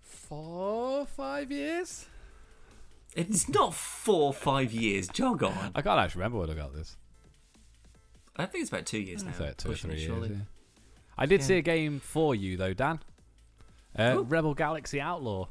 [0.03, 2.07] four, five years.
[3.17, 5.09] It's not four or five years.
[5.09, 5.73] Jog on.
[5.75, 6.97] I can't actually remember when I got this.
[8.43, 9.31] I think it's about two years now.
[9.31, 10.31] I'd say it two or three it, years.
[10.31, 10.37] yeah.
[11.19, 11.47] I did Yeah.
[11.47, 13.01] see a game for you though, Dan.
[13.99, 15.49] Uh, Rebel Galaxy Outlaw.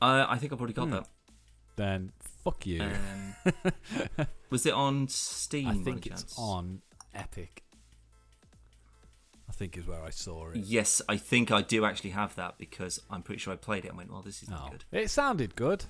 [0.00, 0.90] Uh, I think I've already got Hmm.
[0.92, 1.08] that.
[1.76, 2.12] Then
[2.44, 2.82] fuck you.
[2.82, 3.34] Um,
[4.50, 5.66] was it on Steam?
[5.68, 6.38] I think it's chance?
[6.38, 6.82] on
[7.14, 7.62] Epic.
[9.48, 10.56] I think is where I saw it.
[10.58, 13.88] Yes, I think I do actually have that because I'm pretty sure I played it
[13.88, 14.70] and went, "Well, this is not Oh.
[14.70, 15.84] good." It sounded good.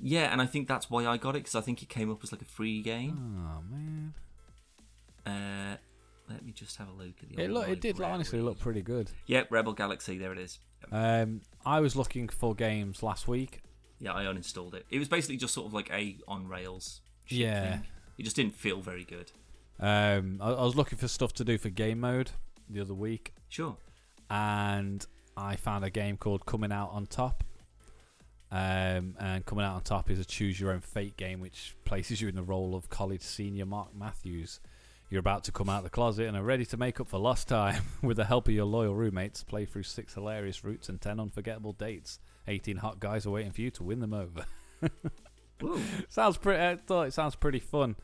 [0.00, 2.22] Yeah, and I think that's why I got it because I think it came up
[2.22, 3.16] as like a free game.
[3.48, 4.14] Oh man.
[5.24, 5.76] Uh,
[6.30, 7.42] let me just have a look at the.
[7.42, 8.12] It old look it did library.
[8.14, 9.10] honestly look pretty good.
[9.26, 10.18] Yep, Rebel Galaxy.
[10.18, 10.58] There it is.
[10.92, 13.60] Um, I was looking for games last week.
[13.98, 14.84] Yeah, I uninstalled it.
[14.90, 17.00] It was basically just sort of like a on rails.
[17.28, 17.70] Yeah.
[17.72, 17.86] thing.
[18.18, 19.32] It just didn't feel very good.
[19.80, 22.30] Um, I, I was looking for stuff to do for game mode
[22.70, 23.76] the other week, Sure.
[24.30, 25.04] and
[25.36, 27.44] I found a game called Coming Out on Top.
[28.50, 32.20] Um, and Coming Out on Top is a choose your own fate game which places
[32.20, 34.60] you in the role of college senior Mark Matthews.
[35.10, 37.18] You're about to come out of the closet and are ready to make up for
[37.18, 39.44] lost time with the help of your loyal roommates.
[39.44, 42.18] Play through six hilarious routes and ten unforgettable dates.
[42.48, 44.44] 18 hot guys are waiting for you to win them over.
[46.08, 46.62] Sounds pretty.
[46.62, 47.96] I thought it sounds pretty fun.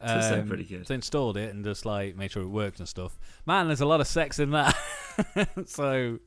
[0.00, 0.86] Um, pretty good.
[0.86, 3.18] So installed it and just like made sure it worked and stuff.
[3.46, 4.76] Man, there's a lot of sex in that.
[5.66, 6.18] so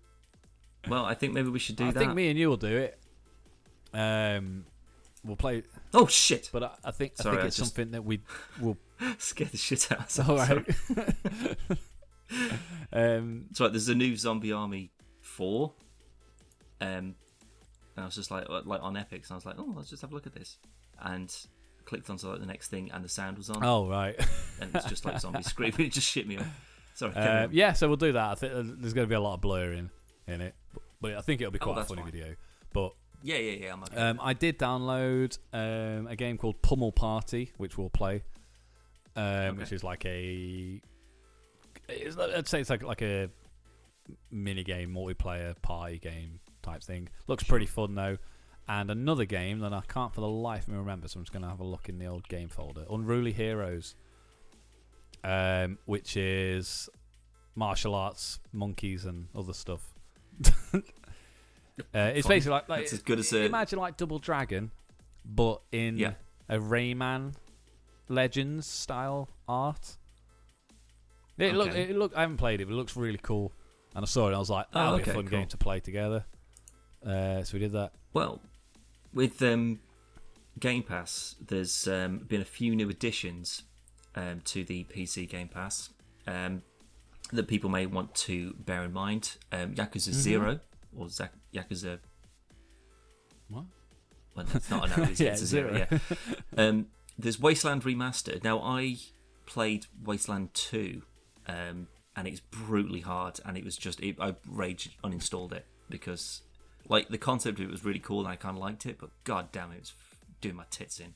[0.88, 1.98] Well, I think maybe we should do I that.
[1.98, 3.00] I think me and you will do it.
[3.96, 4.66] Um,
[5.24, 6.50] we'll play, Oh shit!
[6.52, 8.22] but I, I think Sorry, I I think it's just- something that we
[8.60, 8.78] will.
[9.18, 10.18] scare the shit out.
[10.20, 10.50] of us.
[10.50, 11.68] right.
[12.94, 13.72] um, It's right.
[13.72, 14.92] There's a new Zombie Army
[15.22, 15.74] four.
[16.82, 17.16] Um,
[17.98, 20.02] and I was just like, like on Epic, and I was like, oh, let's just
[20.02, 20.58] have a look at this,
[21.02, 21.34] and
[21.86, 24.16] clicked onto like the next thing, and the sound was on, oh right.
[24.62, 25.80] and it's just like zombie screaming.
[25.88, 26.48] It just shit me off.
[26.96, 27.14] Sorry.
[27.16, 28.32] Uh, yeah, so we'll do that.
[28.32, 29.90] I think there's going to be a lot of blurring
[30.28, 32.12] in it, but, but I think it'll be Oh, quite a funny fine.
[32.12, 32.36] video.
[32.74, 32.94] But
[33.26, 33.74] yeah, yeah, yeah.
[33.74, 33.98] I'm okay.
[33.98, 38.24] Um, I did download um, a game called Pummel Party, which we'll play,
[39.16, 39.52] um, Okay.
[39.58, 40.80] which is like a.
[41.90, 43.30] It's, I'd say it's like like a
[44.32, 47.10] mini game, multiplayer party game type thing.
[47.28, 48.18] Looks pretty fun though.
[48.68, 51.34] And another game that I can't for the life of me remember, so I'm just
[51.34, 52.86] gonna have a look in the old game folder.
[52.90, 53.96] Unruly Heroes,
[55.24, 56.90] um, which is
[57.56, 59.94] martial arts, monkeys, and other stuff.
[61.94, 64.72] uh, it's basically like, like That's as good as a- imagine like Double Dragon,
[65.26, 66.14] but in Yeah.
[66.50, 67.34] a Rayman
[68.08, 69.98] Legends style art.
[71.38, 71.84] It look, Okay.
[71.90, 72.16] it look.
[72.16, 73.52] I haven't played it, but it looks really cool.
[73.94, 75.40] And I saw it, and I was like, Oh, "That'll be okay, a fun cool.
[75.40, 76.26] game to play together."
[77.06, 77.94] Uh, so we did that.
[78.14, 78.42] Well,
[79.14, 79.80] with um,
[80.60, 83.64] Game Pass, there's um, been a few new additions
[84.16, 85.90] um, to the PC Game Pass
[86.26, 86.62] um,
[87.34, 89.36] that people may want to bear in mind.
[89.52, 90.60] Um, Yakuza Zero
[90.98, 92.00] or Zak- Yakuza.
[93.50, 93.66] What?
[94.36, 95.74] Well, it's not an it's, Yeah, it's a zero.
[95.74, 95.88] Zero.
[95.92, 96.00] Yeah.
[96.58, 96.88] um,
[97.18, 98.44] there's Wasteland Remastered.
[98.44, 98.98] Now I
[99.46, 101.04] played Wasteland Two,
[101.48, 106.42] um, and it's brutally hard, and it was just it, I rage uninstalled it because
[106.90, 109.10] like the concept of it was really cool, and I kind of liked it, but
[109.24, 111.14] god damn it, it was f- doing my tits in.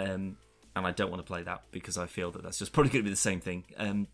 [0.00, 0.36] Um,
[0.76, 3.04] and I don't want to play that because I feel that that's just probably going
[3.04, 3.62] to be the same thing.
[3.78, 4.08] Um,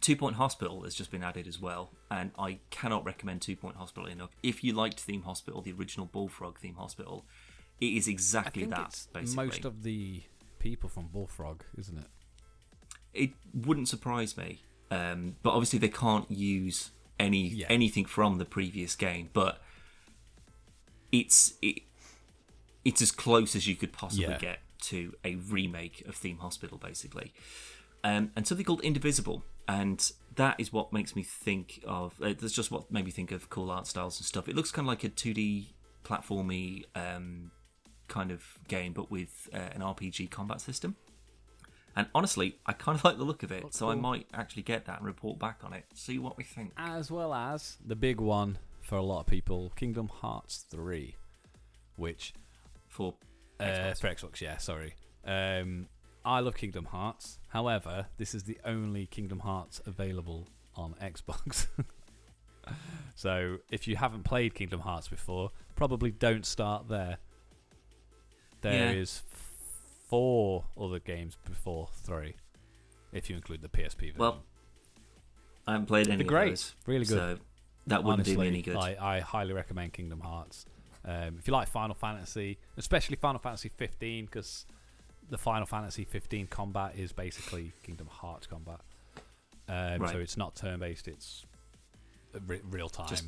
[0.00, 3.76] Two Point Hospital has just been added as well, and I cannot recommend Two Point
[3.76, 4.30] Hospital enough.
[4.42, 7.24] If you liked Theme Hospital, the original Bullfrog Theme Hospital,
[7.80, 9.06] it is exactly that.
[9.12, 10.22] basically, most of the
[10.58, 12.06] people from Bullfrog, isn't it?
[13.14, 14.60] it wouldn't surprise me.
[14.90, 17.66] Um, but obviously, they can't use any Yeah.
[17.70, 19.30] anything from the previous game.
[19.32, 19.62] But
[21.10, 21.82] it's it,
[22.84, 24.38] it's as close as you could possibly Yeah.
[24.38, 27.32] get to a remake of Theme Hospital, basically.
[28.04, 32.14] Um, and something called Indivisible, and that is what makes me think of.
[32.22, 34.48] Uh, that's just what made me think of cool art styles and stuff.
[34.48, 37.50] It looks kind of like a two D platformy um,
[38.08, 40.96] kind of game, but with uh, an RPG combat system.
[41.96, 44.62] And honestly, I kind of like the look of it, Looks so I might actually
[44.62, 46.72] get that and report back on it, see what we think.
[46.76, 51.16] As well as the big one for a lot of people, Kingdom Hearts 3,
[51.96, 52.34] which
[52.88, 53.14] For
[53.58, 54.00] uh, Xbox.
[54.00, 54.94] for Xbox, yeah, sorry.
[55.24, 55.88] Um,
[56.26, 57.38] I love Kingdom Hearts.
[57.48, 61.68] However, this is the only Kingdom Hearts available on Xbox.
[63.14, 67.18] so if you haven't played Kingdom Hearts before, probably don't start there.
[68.60, 69.00] There Yeah.
[69.00, 69.22] is
[70.08, 72.34] four other games before three,
[73.12, 74.18] if you include the PSP version.
[74.18, 74.42] Well,
[75.66, 77.38] I haven't played any They're of great, those, really good.
[77.38, 77.38] so
[77.86, 78.76] that wouldn't Honestly, do me any good.
[78.76, 80.66] I, I highly recommend Kingdom Hearts.
[81.04, 84.66] Um, if you like Final Fantasy, especially Final Fantasy 15, because
[85.30, 88.80] the Final Fantasy 15 combat is basically Kingdom Hearts combat.
[89.68, 90.12] Um, Right.
[90.12, 91.44] So it's not turn based; it's
[92.46, 93.24] re- real time Just-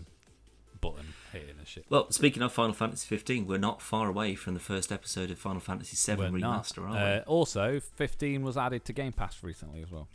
[0.80, 1.84] button hitting and shit.
[1.90, 5.38] Well, speaking of Final Fantasy 15, we're not far away from the first episode of
[5.40, 6.62] Final Fantasy 7 We're not.
[6.64, 10.06] remaster, are Uh, also, 15 was added to Game Pass recently as well.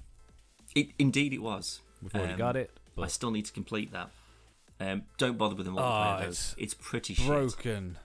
[0.74, 1.82] It, indeed, it was.
[2.02, 4.10] We've already Um, got it, I still need to complete that.
[4.80, 6.22] Um, don't bother with the multiplayer.
[6.22, 7.28] Oh, it's It's, pretty shit.
[7.28, 7.98] broken,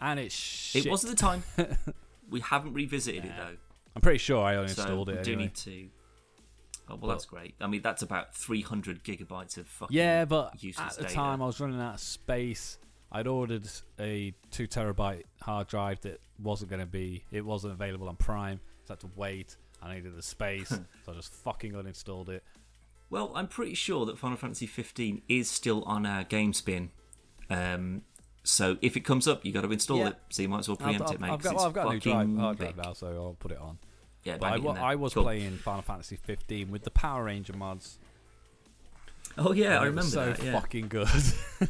[0.00, 0.86] and it's shit.
[0.86, 1.44] It wasn't the time.
[2.30, 3.56] we haven't revisited it though,
[3.94, 5.44] I'm pretty sure I so uninstalled we it do anyway.
[5.44, 5.88] need to.
[6.88, 7.54] Oh well, that's great.
[7.60, 9.96] I mean, that's about 300 gigabytes of fucking.
[9.96, 11.14] Yeah, but useless at the data.
[11.14, 12.78] time I was running out of space.
[13.10, 13.68] I'd ordered
[13.98, 17.24] a two terabyte hard drive that wasn't going to be.
[17.32, 19.56] It wasn't available on Prime, so I had to wait.
[19.82, 22.42] I needed the space, so I just fucking uninstalled it.
[23.10, 26.88] Well, I'm pretty sure that Final Fantasy 15 is still on our GameSpin.
[27.48, 28.02] Um,
[28.46, 30.08] so if it comes up, you got to install Yeah.
[30.08, 30.16] it.
[30.30, 31.30] So you might as well I've, preempt I've- it, mate.
[31.30, 33.58] I've got, well, I've got a new drive, hard drive now, so I'll put it
[33.58, 33.78] on.
[34.24, 34.84] Yeah, But I, it wa- in there.
[34.84, 35.22] I was Cool.
[35.24, 37.98] playing Final Fantasy 15 with the Power Ranger mods.
[39.38, 40.42] Oh yeah, I remember so that.
[40.42, 41.08] Yeah, fucking good.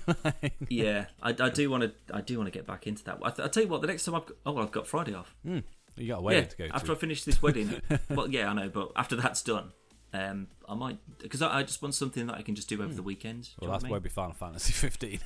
[0.69, 1.07] yeah.
[1.21, 1.93] I, I do want to.
[2.15, 3.19] I do want to get back into that.
[3.23, 3.81] I will tell you what.
[3.81, 5.35] The next time I've got, oh, I've got Friday off.
[5.45, 5.63] you got
[5.99, 6.93] a yeah, wedding to go after to.
[6.93, 7.81] I finish this wedding.
[8.11, 9.73] well, yeah, I know, but after that's done,
[10.15, 12.95] um, I might because I, I just want something that I can just do over
[12.95, 13.45] the weekend.
[13.45, 13.99] Do well, that's I mean?
[14.01, 15.19] be Final Fantasy 15.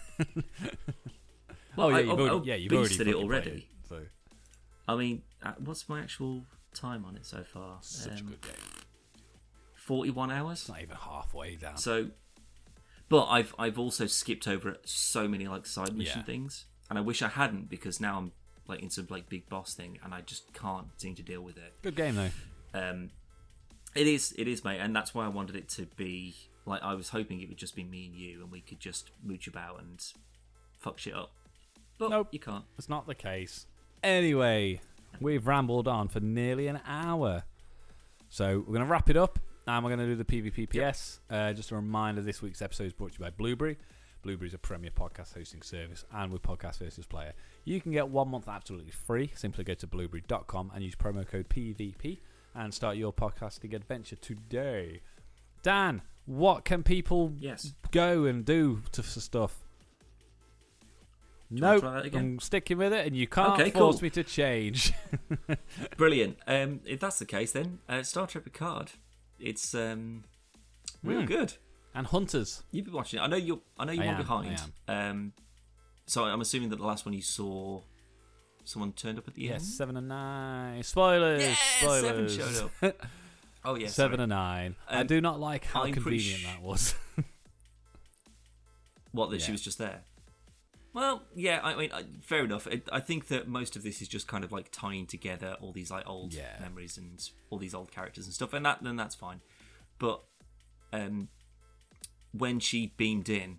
[1.77, 3.51] Well, oh yeah, you've I- already, yeah, you've already it already.
[3.51, 4.03] it, so
[4.89, 6.45] I mean, uh, what's my actual
[6.75, 7.79] time on it so far?
[7.81, 8.55] such a Um, good game.
[9.75, 10.61] Forty-one hours.
[10.61, 11.77] It's not even halfway down.
[11.79, 12.11] So,
[13.09, 16.25] but I've I've also skipped over so many like side mission Yeah.
[16.25, 18.33] things, and I wish I hadn't because now I'm
[18.69, 21.75] like into like big boss thing, and I just can't seem to deal with it.
[21.83, 22.31] Good game though.
[22.75, 23.11] Um,
[23.97, 26.35] it is it is, mate, and that's why I wanted it to be
[26.67, 29.11] like I was hoping it would just be me and you, and we could just
[29.25, 30.01] mooch about and
[30.79, 31.33] fuck shit up.
[32.01, 32.29] But Nope.
[32.33, 32.65] you can't.
[32.79, 33.67] It's not the case.
[34.03, 34.81] Anyway,
[35.21, 37.45] we've rambled on for nearly an hour.
[38.31, 40.25] So we're going to wrap it up and we're going to do the
[40.67, 41.21] PvPPS.
[41.31, 43.77] Uh, just a reminder this week's episode is brought to you by Blubrry.
[44.23, 47.33] Blubrry is a premier podcast hosting service and with Podcast Versus Player.
[47.65, 49.31] You can get one month absolutely free.
[49.35, 52.19] Simply go to blubrry.com and use promo code PVP
[52.55, 55.01] and start your podcasting adventure today.
[55.63, 57.75] Dan, what can people Yes.
[57.93, 59.65] go and do to for stuff?
[61.51, 62.21] No, again?
[62.21, 64.03] I'm sticking with it, and you can't Okay, force cool.
[64.05, 64.93] me to change.
[65.97, 66.39] Brilliant.
[66.47, 68.93] Um, if that's the case, then uh, Star Trek Picard.
[69.39, 70.25] It's um,
[71.03, 71.27] real Hmm.
[71.27, 71.55] good.
[71.95, 72.63] and hunters.
[72.71, 73.23] You've been watching it.
[73.23, 73.61] I know you're.
[73.79, 74.61] I know you're I am, behind.
[74.87, 75.33] Um,
[76.07, 77.81] so I'm assuming that the last one you saw,
[78.65, 79.63] someone turned up at the Yes, end.
[79.63, 80.83] seven and nine.
[80.85, 81.43] Spoilers.
[81.43, 82.37] Yeah, spoilers.
[82.37, 82.97] seven showed up.
[83.65, 84.23] Oh yeah, seven sorry.
[84.23, 84.77] and nine.
[84.89, 86.95] I Um, do not like how I'm convenient sh- that was.
[89.13, 89.31] What?
[89.31, 90.03] That she was just there.
[90.93, 91.61] Well, yeah.
[91.63, 91.91] I mean,
[92.23, 92.67] fair enough.
[92.93, 95.91] I think that most of this is just kind of like tying together all these
[95.91, 96.57] like old Yeah.
[96.61, 99.41] memories and all these old characters and stuff, and that then that's fine.
[99.99, 100.23] But
[100.93, 101.29] um,
[102.33, 103.59] when she beamed in,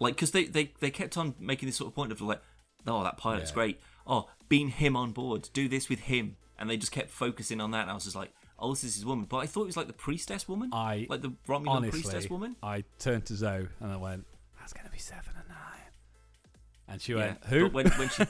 [0.00, 2.42] like, because they, they they kept on making this sort of point of like,
[2.86, 3.54] oh, that pilot's Yeah.
[3.54, 3.80] great.
[4.06, 5.48] Oh, beam him on board.
[5.54, 7.82] Do this with him, and they just kept focusing on that.
[7.82, 9.24] And I was just like, oh, this is his woman.
[9.28, 12.28] But I thought it was like the priestess woman, I like the Romulan honestly, priestess
[12.28, 12.56] woman.
[12.62, 14.26] I turned to Zoe and I went,
[14.58, 15.32] "That's gonna be seven
[16.88, 18.24] and she Yeah, went, "Who?" But when, when she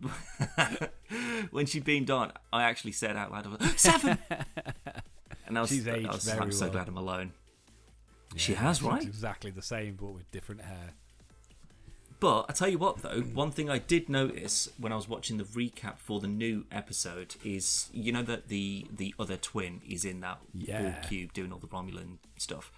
[1.50, 3.46] when she beamed on, I actually said out loud,
[3.78, 4.18] "Seven!"
[5.46, 7.32] And I was, She's I was, very I'm so glad I'm alone.
[8.36, 9.02] she has, right?
[9.02, 10.90] exactly the same, but with different hair.
[12.20, 15.38] But I tell you what, though, one thing I did notice when I was watching
[15.38, 20.04] the recap for the new episode is, you know that the the other twin is
[20.04, 21.00] in that Yeah.
[21.00, 22.70] Cube doing all the Romulan stuff.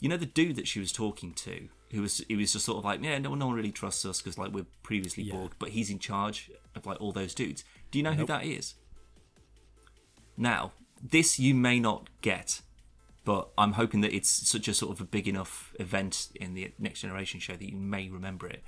[0.00, 2.78] You know the dude that she was talking to, who was he was just sort
[2.78, 5.34] of like, yeah, no, no one really trusts us because like we're previously Yeah.
[5.36, 7.64] Borg, but he's in charge of like all those dudes.
[7.90, 8.74] Do you know who that is?
[10.36, 10.72] Now,
[11.02, 12.60] this you may not get,
[13.24, 16.72] but I'm hoping that it's such a sort of a big enough event in the
[16.78, 18.62] Next Generation show that you may remember it.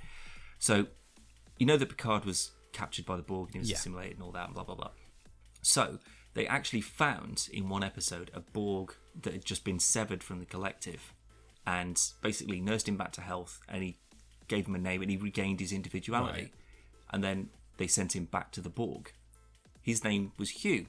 [0.57, 0.87] So,
[1.57, 3.75] you know that Picard was captured by the Borg and he was Yeah.
[3.77, 4.91] assimilated and all that, and blah blah blah.
[5.61, 5.99] So
[6.33, 10.45] they actually found in one episode a Borg that had just been severed from the
[10.45, 11.13] collective,
[11.75, 13.91] and basically nursed him back to health, and he
[14.47, 16.53] gave him a name, and he regained his individuality, Right.
[17.11, 19.13] and then they sent him back to the Borg.
[19.81, 20.87] His name was Hugh.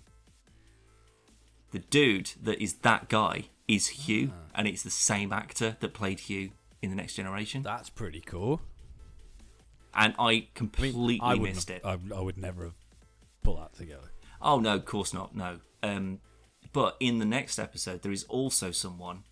[1.72, 4.50] The dude that is that guy is Hugh, Ah.
[4.56, 6.50] and it's the same actor that played Hugh
[6.82, 7.62] in the Next Generation.
[7.62, 8.60] That's pretty cool.
[9.92, 11.82] and I I mean, completely I missed it.
[11.84, 12.74] I, I would never have
[13.42, 14.10] put that together.
[14.40, 15.34] Oh no, of course not.
[15.34, 15.58] No.
[15.82, 16.20] Um,
[16.72, 19.24] but in the next episode, there is also someone.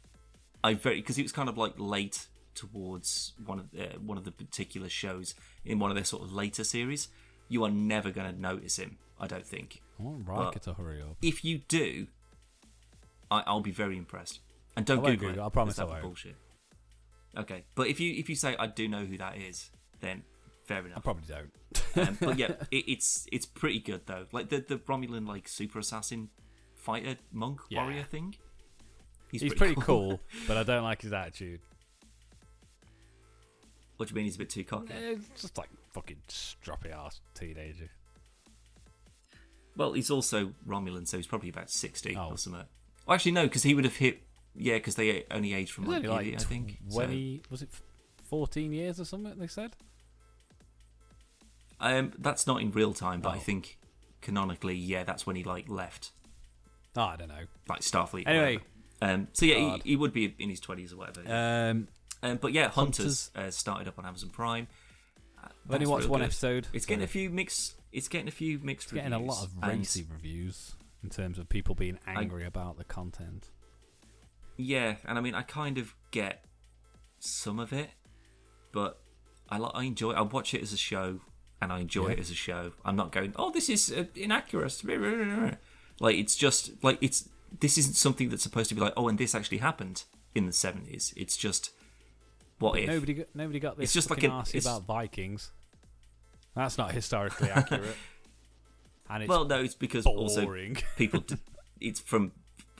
[0.64, 4.24] I very because it was kind of like late towards one of the, one of
[4.24, 5.34] the particular shows
[5.64, 7.08] in one of their sort of later series.
[7.48, 8.98] You are never going to notice him.
[9.18, 9.80] I don't think.
[9.98, 11.16] I want Riker to hurry up.
[11.22, 12.08] If you do,
[13.30, 14.40] I, I'll be very impressed.
[14.76, 15.28] And don't I Google.
[15.30, 16.02] Google it, I promise I won't.
[16.02, 16.36] Bullshit.
[17.36, 20.22] Okay, but if you if you say I do know who that is, then
[20.64, 20.98] fair enough.
[20.98, 22.08] I probably don't.
[22.08, 24.26] Um, but yeah, it, it's it's pretty good though.
[24.32, 26.28] Like the the Romulan like super assassin
[26.74, 27.82] fighter monk Yeah.
[27.82, 28.34] warrior thing.
[29.30, 31.60] He's, pretty cool, but I don't like his attitude.
[33.96, 34.92] What do you mean he's a bit too cocky?
[34.94, 37.90] Eh, just like fucking stroppy ass teenager.
[39.76, 42.30] Well, he's also Romulan, so he's probably about sixty Oh.
[42.30, 42.64] or something.
[43.06, 44.22] Well, actually, no, because he would have hit.
[44.54, 46.78] Yeah, because they only aged from He's like, only puberty, like I think.
[46.88, 47.42] So, twenty.
[47.50, 47.68] Was it
[48.24, 49.34] fourteen years or something?
[49.38, 49.76] They said.
[51.80, 53.40] um, that's not in real time, but I Oh.
[53.40, 53.78] think
[54.20, 56.10] canonically, yeah, that's when he like left,
[56.96, 57.44] Oh, I don't know.
[57.68, 58.24] like Starfleet.
[58.26, 58.56] Anyway.
[58.56, 58.64] whatever.
[59.02, 61.22] Um, so yeah, he, he would be in his twenties or whatever.
[61.32, 61.88] Um,
[62.22, 63.48] Um, but yeah, Hunters, Hunters.
[63.48, 64.66] uh, started up on Amazon Prime.
[65.42, 66.26] Uh, I've only watched one good.
[66.26, 66.66] episode.
[66.72, 67.74] It's so getting a few mixed.
[67.92, 68.86] It's getting a few mixed.
[68.88, 72.84] it's getting a lot of racy reviews in terms of people being angry about the
[72.84, 73.50] content.
[74.56, 76.44] Yeah, and I mean, I kind of get
[77.20, 77.90] some of it,
[78.72, 78.98] but
[79.48, 80.12] I I enjoy.
[80.12, 81.20] I watch it as a show,
[81.62, 82.14] and I enjoy Yeah.
[82.14, 82.72] it as a show.
[82.84, 84.82] I'm not going, oh, this is uh, inaccurate.
[86.00, 87.28] Like it's just like it's.
[87.60, 90.52] This isn't something that's supposed to be like, oh, and this actually happened in the
[90.52, 91.12] seventies.
[91.16, 91.70] It's just
[92.58, 92.88] what But if.
[92.88, 93.84] nobody, got, nobody got this.
[93.84, 95.50] It's just like an- it's- about Vikings.
[96.54, 97.96] That's not historically accurate.
[99.10, 100.44] And it's well, no, it's because also
[100.98, 101.20] people.
[101.20, 101.36] D-
[101.80, 102.32] it's from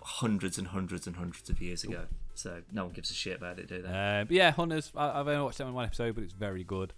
[0.03, 2.05] hundreds and hundreds and hundreds of years ago,
[2.35, 3.89] so no one gives a shit about it, do they?
[3.89, 4.93] Uh, but yeah, Hunters.
[4.95, 6.93] I, I've only watched that one episode, but it's very good.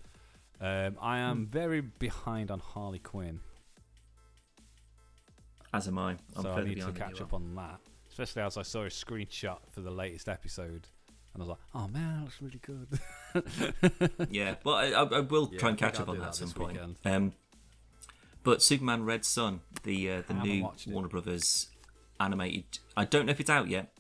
[0.61, 1.31] Um, I Hmm.
[1.31, 3.39] am very behind on Harley Quinn,
[5.73, 6.17] As am I.
[6.37, 7.79] I'm so I need to catch up on that.
[8.11, 10.89] Especially as I saw a screenshot for the latest episode,
[11.33, 15.21] and I was like, "Oh man, that looks really good." Yeah, but I, I, I
[15.21, 16.79] will Yeah, try and catch up on that at some point.
[17.05, 17.33] Um,
[18.43, 20.93] but Superman Red Sun, the uh, the new watched it.
[20.93, 21.69] Warner Brothers
[22.19, 22.79] animated.
[22.97, 23.93] I don't know if it's out yet,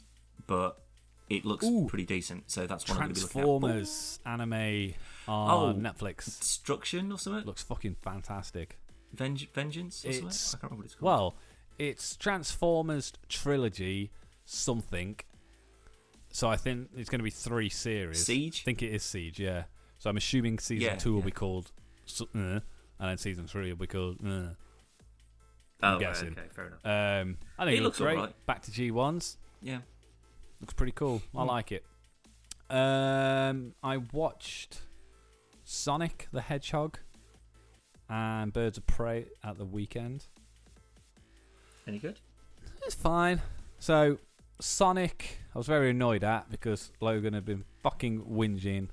[0.46, 0.80] but
[1.28, 1.86] it looks Ooh.
[1.88, 2.50] pretty decent.
[2.50, 3.44] So that's one I'm going to be looking at.
[3.44, 4.94] Transformers anime
[5.28, 5.78] on Oh.
[5.78, 7.44] Netflix Destruction or something?
[7.44, 8.78] looks fucking fantastic.
[9.14, 10.28] Venge- Vengeance or something?
[10.28, 11.06] I can't remember what it's called.
[11.06, 11.36] Well,
[11.80, 14.10] it's Transformers trilogy
[14.44, 15.16] something.
[16.32, 18.24] So I think it's going to be three series.
[18.24, 18.60] Siege?
[18.62, 19.64] I think it is Siege, yeah.
[19.98, 21.24] So I'm assuming season Yeah, two will yeah.
[21.26, 21.72] be called,
[22.20, 22.62] uh, and
[22.98, 24.18] then season three will be called.
[24.24, 24.28] Uh.
[25.82, 26.32] oh, right, guessing.
[26.38, 26.80] okay, fair enough.
[26.84, 28.16] Um, I think It it, looks, looks great.
[28.18, 28.46] alright.
[28.46, 29.36] Back to G1s.
[29.62, 29.78] Yeah.
[30.60, 31.22] Looks pretty cool.
[31.34, 31.48] I Hmm.
[31.48, 31.84] like it.
[32.68, 34.82] Um, I watched
[35.64, 36.98] Sonic the Hedgehog
[38.08, 40.26] and Birds of Prey at the weekend.
[41.90, 42.20] Any good?
[42.86, 43.42] It's fine.
[43.80, 44.18] So,
[44.60, 48.90] Sonic, I was very annoyed at because Logan had been fucking whinging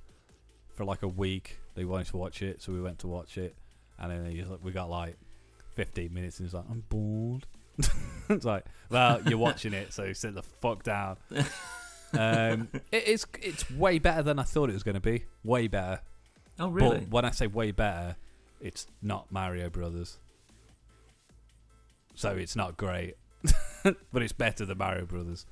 [0.73, 1.59] for like a week.
[1.75, 3.55] They wanted to watch it, so we went to watch it,
[3.99, 5.15] and then he was like, we got like
[5.75, 7.45] 15 minutes, and he's like, "I'm bored."
[8.29, 11.17] it's like, well, you're watching it, so sit the fuck down.
[12.17, 13.27] um, it is.
[13.43, 15.25] It's way better than I thought it was going to be.
[15.43, 16.01] Way better.
[16.57, 17.01] Oh, really?
[17.01, 18.15] But when I say way better,
[18.59, 20.17] it's not Mario Brothers.
[22.17, 23.15] So it's not great.
[23.83, 25.45] but it's better than Mario Brothers.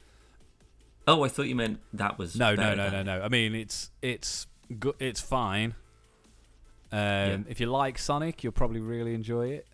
[1.07, 2.35] oh, I thought you meant that was.
[2.35, 3.21] No, no, no, no, no.
[3.21, 4.47] I mean, it's it's
[4.79, 4.95] good.
[4.99, 5.75] It's fine.
[6.91, 7.37] Um, Yeah.
[7.49, 9.67] If you like Sonic, you'll probably really enjoy it.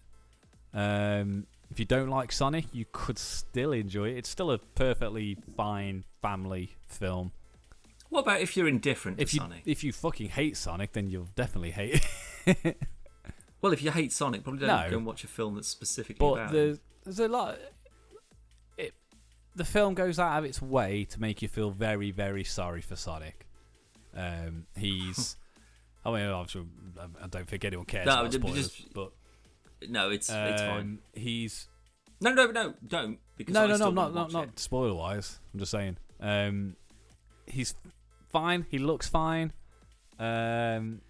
[0.74, 4.18] Um, if you don't like Sonic, you could still enjoy it.
[4.18, 7.32] It's still a perfectly fine family film.
[8.10, 9.62] What about if you're indifferent to If you Sonic?
[9.66, 12.06] if you fucking hate Sonic, then you'll definitely hate
[12.46, 12.78] it.
[13.62, 14.90] Well, if you hate Sonic, probably don't No.
[14.90, 17.58] go and watch a film that's specifically But about there's, there's a lot.
[18.78, 18.94] It
[19.56, 22.96] the film goes out of its way to make you feel very, very sorry for
[22.96, 23.46] Sonic.
[24.16, 25.36] Um, he's.
[26.06, 26.64] I mean, obviously,
[27.24, 29.12] I don't think anyone cares No, about spoilers, just- but
[29.88, 30.80] No, it's it's fine.
[30.80, 31.68] um, he's
[32.20, 33.20] No, no, no, don't.
[33.38, 35.40] Because no, I no, no, not not not spoiler wise.
[35.54, 35.98] I'm just saying.
[36.20, 36.76] Um,
[37.46, 37.76] he's
[38.32, 38.66] fine.
[38.72, 39.54] He looks fine.
[40.18, 41.02] Um,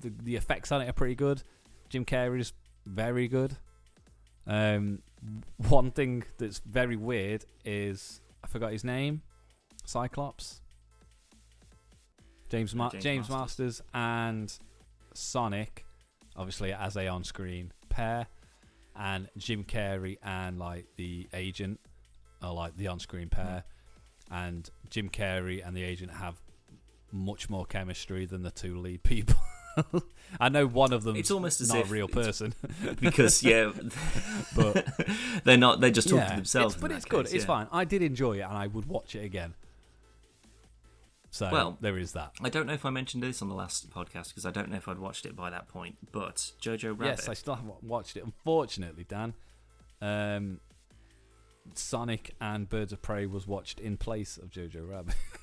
[0.00, 1.42] the the effects on it are pretty good.
[1.92, 2.54] Jim Carrey's
[2.86, 3.54] very good.
[4.46, 5.02] Um,
[5.68, 9.20] one thing that's very weird is I forgot his name.
[9.84, 10.62] Cyclops.
[12.48, 13.66] James Ma- James James, Marsden.
[13.66, 14.58] Marsden and
[15.12, 15.84] Sonic,
[16.34, 18.26] obviously as a on-screen pair,
[18.96, 21.78] and Jim Carrey and like the agent
[22.40, 23.64] are like the on-screen pair,
[24.30, 26.40] and Jim Carrey and the agent have
[27.12, 29.36] much more chemistry than the two lead people.
[30.40, 31.16] I know one of them.
[31.16, 32.54] It's almost as not if a real person,
[33.00, 33.72] because yeah,
[34.56, 34.86] but
[35.44, 35.80] they're not.
[35.80, 36.74] They just talk yeah, to themselves.
[36.74, 37.26] it's- but it's good.
[37.26, 37.68] case, It's fine.
[37.72, 39.54] I did enjoy it, and I would watch it again.
[41.30, 42.32] So Well, there is that.
[42.42, 44.76] I don't know if I mentioned this on the last podcast because I don't know
[44.76, 45.96] if I'd watched it by that point.
[46.12, 47.06] But Jojo Rabbit.
[47.06, 48.24] Yes, I still haven't watched it.
[48.24, 49.32] Unfortunately, Dan,
[50.02, 50.60] um,
[51.74, 55.14] Sonic and Birds of Prey was watched in place of Jojo Rabbit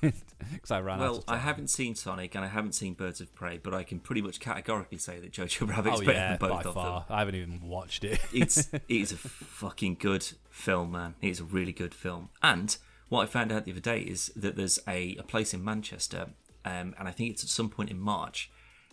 [0.52, 3.34] because I ran out well, I haven't seen Sonic and I haven't seen Birds of
[3.34, 6.38] Prey, but I can pretty much categorically say that Jojo Rabbit's oh better yeah, than
[6.38, 7.06] both by of far.
[7.08, 8.20] I haven't even watched it.
[8.32, 11.14] It's it is a fucking good film, man.
[11.20, 12.30] It is a really good film.
[12.42, 12.76] And
[13.08, 16.30] what I found out the other day is that there's a, a place in Manchester,
[16.64, 18.50] um, and I think it's at some point in March,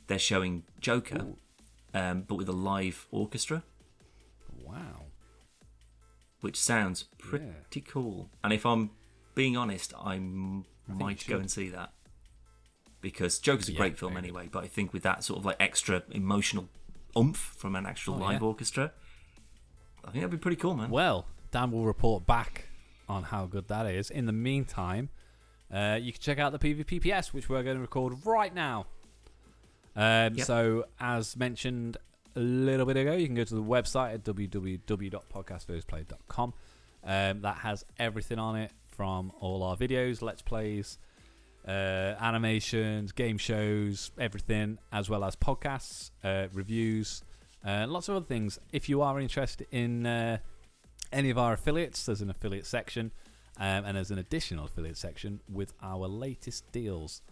[0.08, 1.26] they're showing Joker,
[1.94, 3.64] um, but with a live orchestra.
[4.64, 5.07] wow.
[6.48, 8.30] Which sounds pretty cool.
[8.42, 8.92] And if I'm
[9.36, 11.92] being honest, I might go and see that
[13.02, 14.48] because Joker's a Yeah, great film anyway.
[14.50, 16.70] But I think with that sort of like extra emotional
[17.18, 18.48] oomph from an actual Oh, live yeah.
[18.48, 18.94] orchestra,
[20.06, 20.90] I think that'd be pretty cool, man.
[20.90, 22.70] Well, Dan will report back
[23.10, 24.10] on how good that is.
[24.10, 25.10] In the meantime,
[25.70, 28.86] uh, you can check out the PvPPS, which we're going to record right now.
[29.98, 30.46] Um, Yep.
[30.46, 31.98] So, as mentioned
[32.38, 36.54] a little bit ago, you can go to the website at www.podcastverseplay.com.
[37.04, 41.00] Um, that has everything on it from all our videos, let's plays,
[41.68, 47.24] uh, animations, game shows, everything, as well as podcasts, uh, reviews,
[47.66, 48.60] uh, lots of other things.
[48.72, 50.38] If you are interested in uh,
[51.12, 53.12] any of our affiliates, there's an affiliate section,
[53.58, 57.24] um, and there's an additional affiliate section with our latest deals.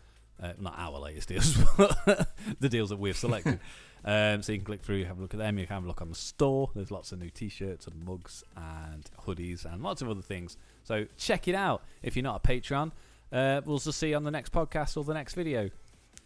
[0.42, 2.28] Uh, not our latest deals, but
[2.60, 3.60] the deals that we've selected.
[4.06, 5.58] um, so you can click through, have a look at them.
[5.58, 6.70] You can have a look on the store.
[6.76, 10.58] There's lots of new T-shirts and mugs and hoodies and lots of other things.
[10.84, 11.84] So check it out.
[12.04, 12.92] If you're not a Patreon,
[13.32, 15.72] uh, we'll just see you on the next podcast or the next video.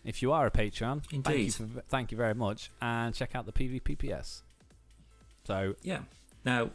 [0.04, 1.54] If you are a Patreon, thank you, Indeed.
[1.54, 4.42] for, thank you very much, and check out the PvPPS.
[5.46, 6.02] So Yeah.
[6.46, 6.72] Now,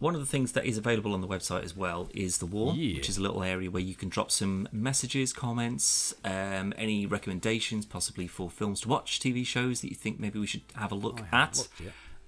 [0.00, 2.74] one of the things that is available on the website as well is the war,
[2.74, 2.96] Yeah.
[2.96, 7.86] which is a little area where you can drop some messages, comments, um, any recommendations,
[7.86, 10.96] possibly for films to watch, TV shows that you think maybe we should have a
[10.96, 11.68] look I at.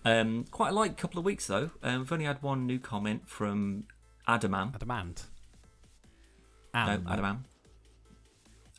[0.04, 1.70] Um, quite a light couple of weeks though.
[1.82, 3.84] Um, we've only had one new comment from
[4.28, 4.74] Adamam.
[4.74, 5.26] Adamant.
[6.74, 7.04] No, Am.
[7.04, 7.38] Adamam.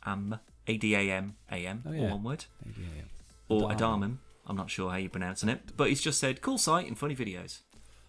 [0.06, 0.38] Am.
[0.66, 1.82] A D A M A M.
[1.86, 2.10] Oh, All yeah.
[2.12, 2.44] one word.
[2.64, 3.02] Yeah.
[3.48, 3.70] Or.
[3.70, 4.18] Adamam.
[4.46, 5.74] I'm not sure how you're pronouncing it.
[5.76, 7.60] But he's just said, cool site and funny videos.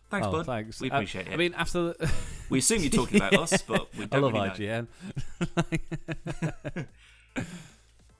[0.09, 0.45] Thanks, oh, bud.
[0.45, 0.79] Thanks.
[0.79, 1.33] We Uh, appreciate it.
[1.33, 2.11] I mean, after the,
[2.49, 4.49] we assume you're talking about us, but we I don't love really.
[4.49, 4.87] IGN.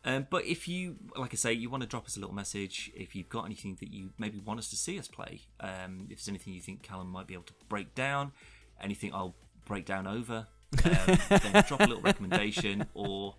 [0.08, 2.92] Um, but if you, like I say, you want to drop us a little message,
[2.96, 6.18] if you've got anything that you maybe want us to see us play, um, if
[6.20, 8.32] there's anything you think Callum might be able to break down,
[8.80, 9.34] anything I'll
[9.66, 10.46] break down over,
[10.84, 10.92] um,
[11.30, 13.34] then drop a little recommendation or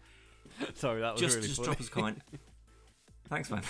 [0.74, 1.66] Sorry, that was just really just funny.
[1.66, 2.22] drop us a comment.
[3.28, 3.62] Thanks, man.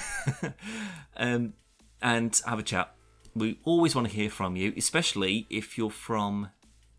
[1.19, 1.53] um,
[2.01, 2.95] and have a chat.
[3.37, 6.49] We always want to hear from you, especially if you're from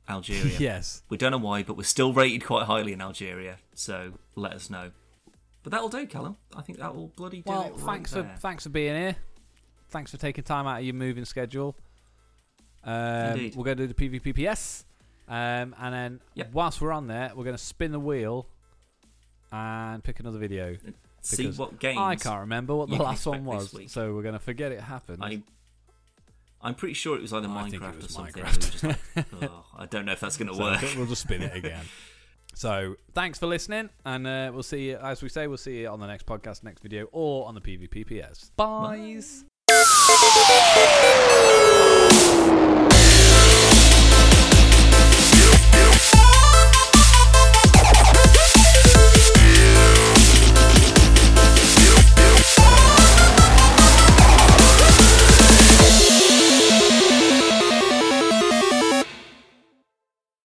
[0.08, 0.56] Algeria.
[0.60, 1.02] yes.
[1.10, 3.58] We don't know why, but we're still rated quite highly in Algeria.
[3.74, 4.92] So let us know.
[5.64, 6.38] But that'll do, Callum.
[6.56, 7.72] I think that will bloody do Well, it.
[7.74, 8.36] right thanks for there.
[8.40, 9.16] thanks for being here.
[9.90, 11.76] Thanks for taking time out of your moving schedule.
[12.84, 13.56] Um, Indeed.
[13.56, 14.84] We're going to do the PvPPS,
[15.28, 16.52] um, and then Yep.
[16.54, 18.48] whilst we're on there, we're going to spin the wheel
[19.52, 20.78] and pick another video.
[21.22, 21.98] See what games.
[22.00, 25.24] I can't remember what the last one was, so we're going to forget it happened.
[25.24, 25.42] I,
[26.62, 28.44] I'm pretty sure it was either I Minecraft or something.
[28.44, 28.84] Minecraft.
[28.84, 30.82] We like, "Oh, I don't know if that's going to So work.
[30.98, 31.84] we'll just spin it again.
[32.56, 34.98] So thanks for listening, and uh, we'll see you.
[34.98, 37.62] As we say, we'll see you on the next podcast, next video, or on the
[37.62, 38.50] PvPPS.
[38.58, 39.22] Bye.
[39.68, 41.37] Bye.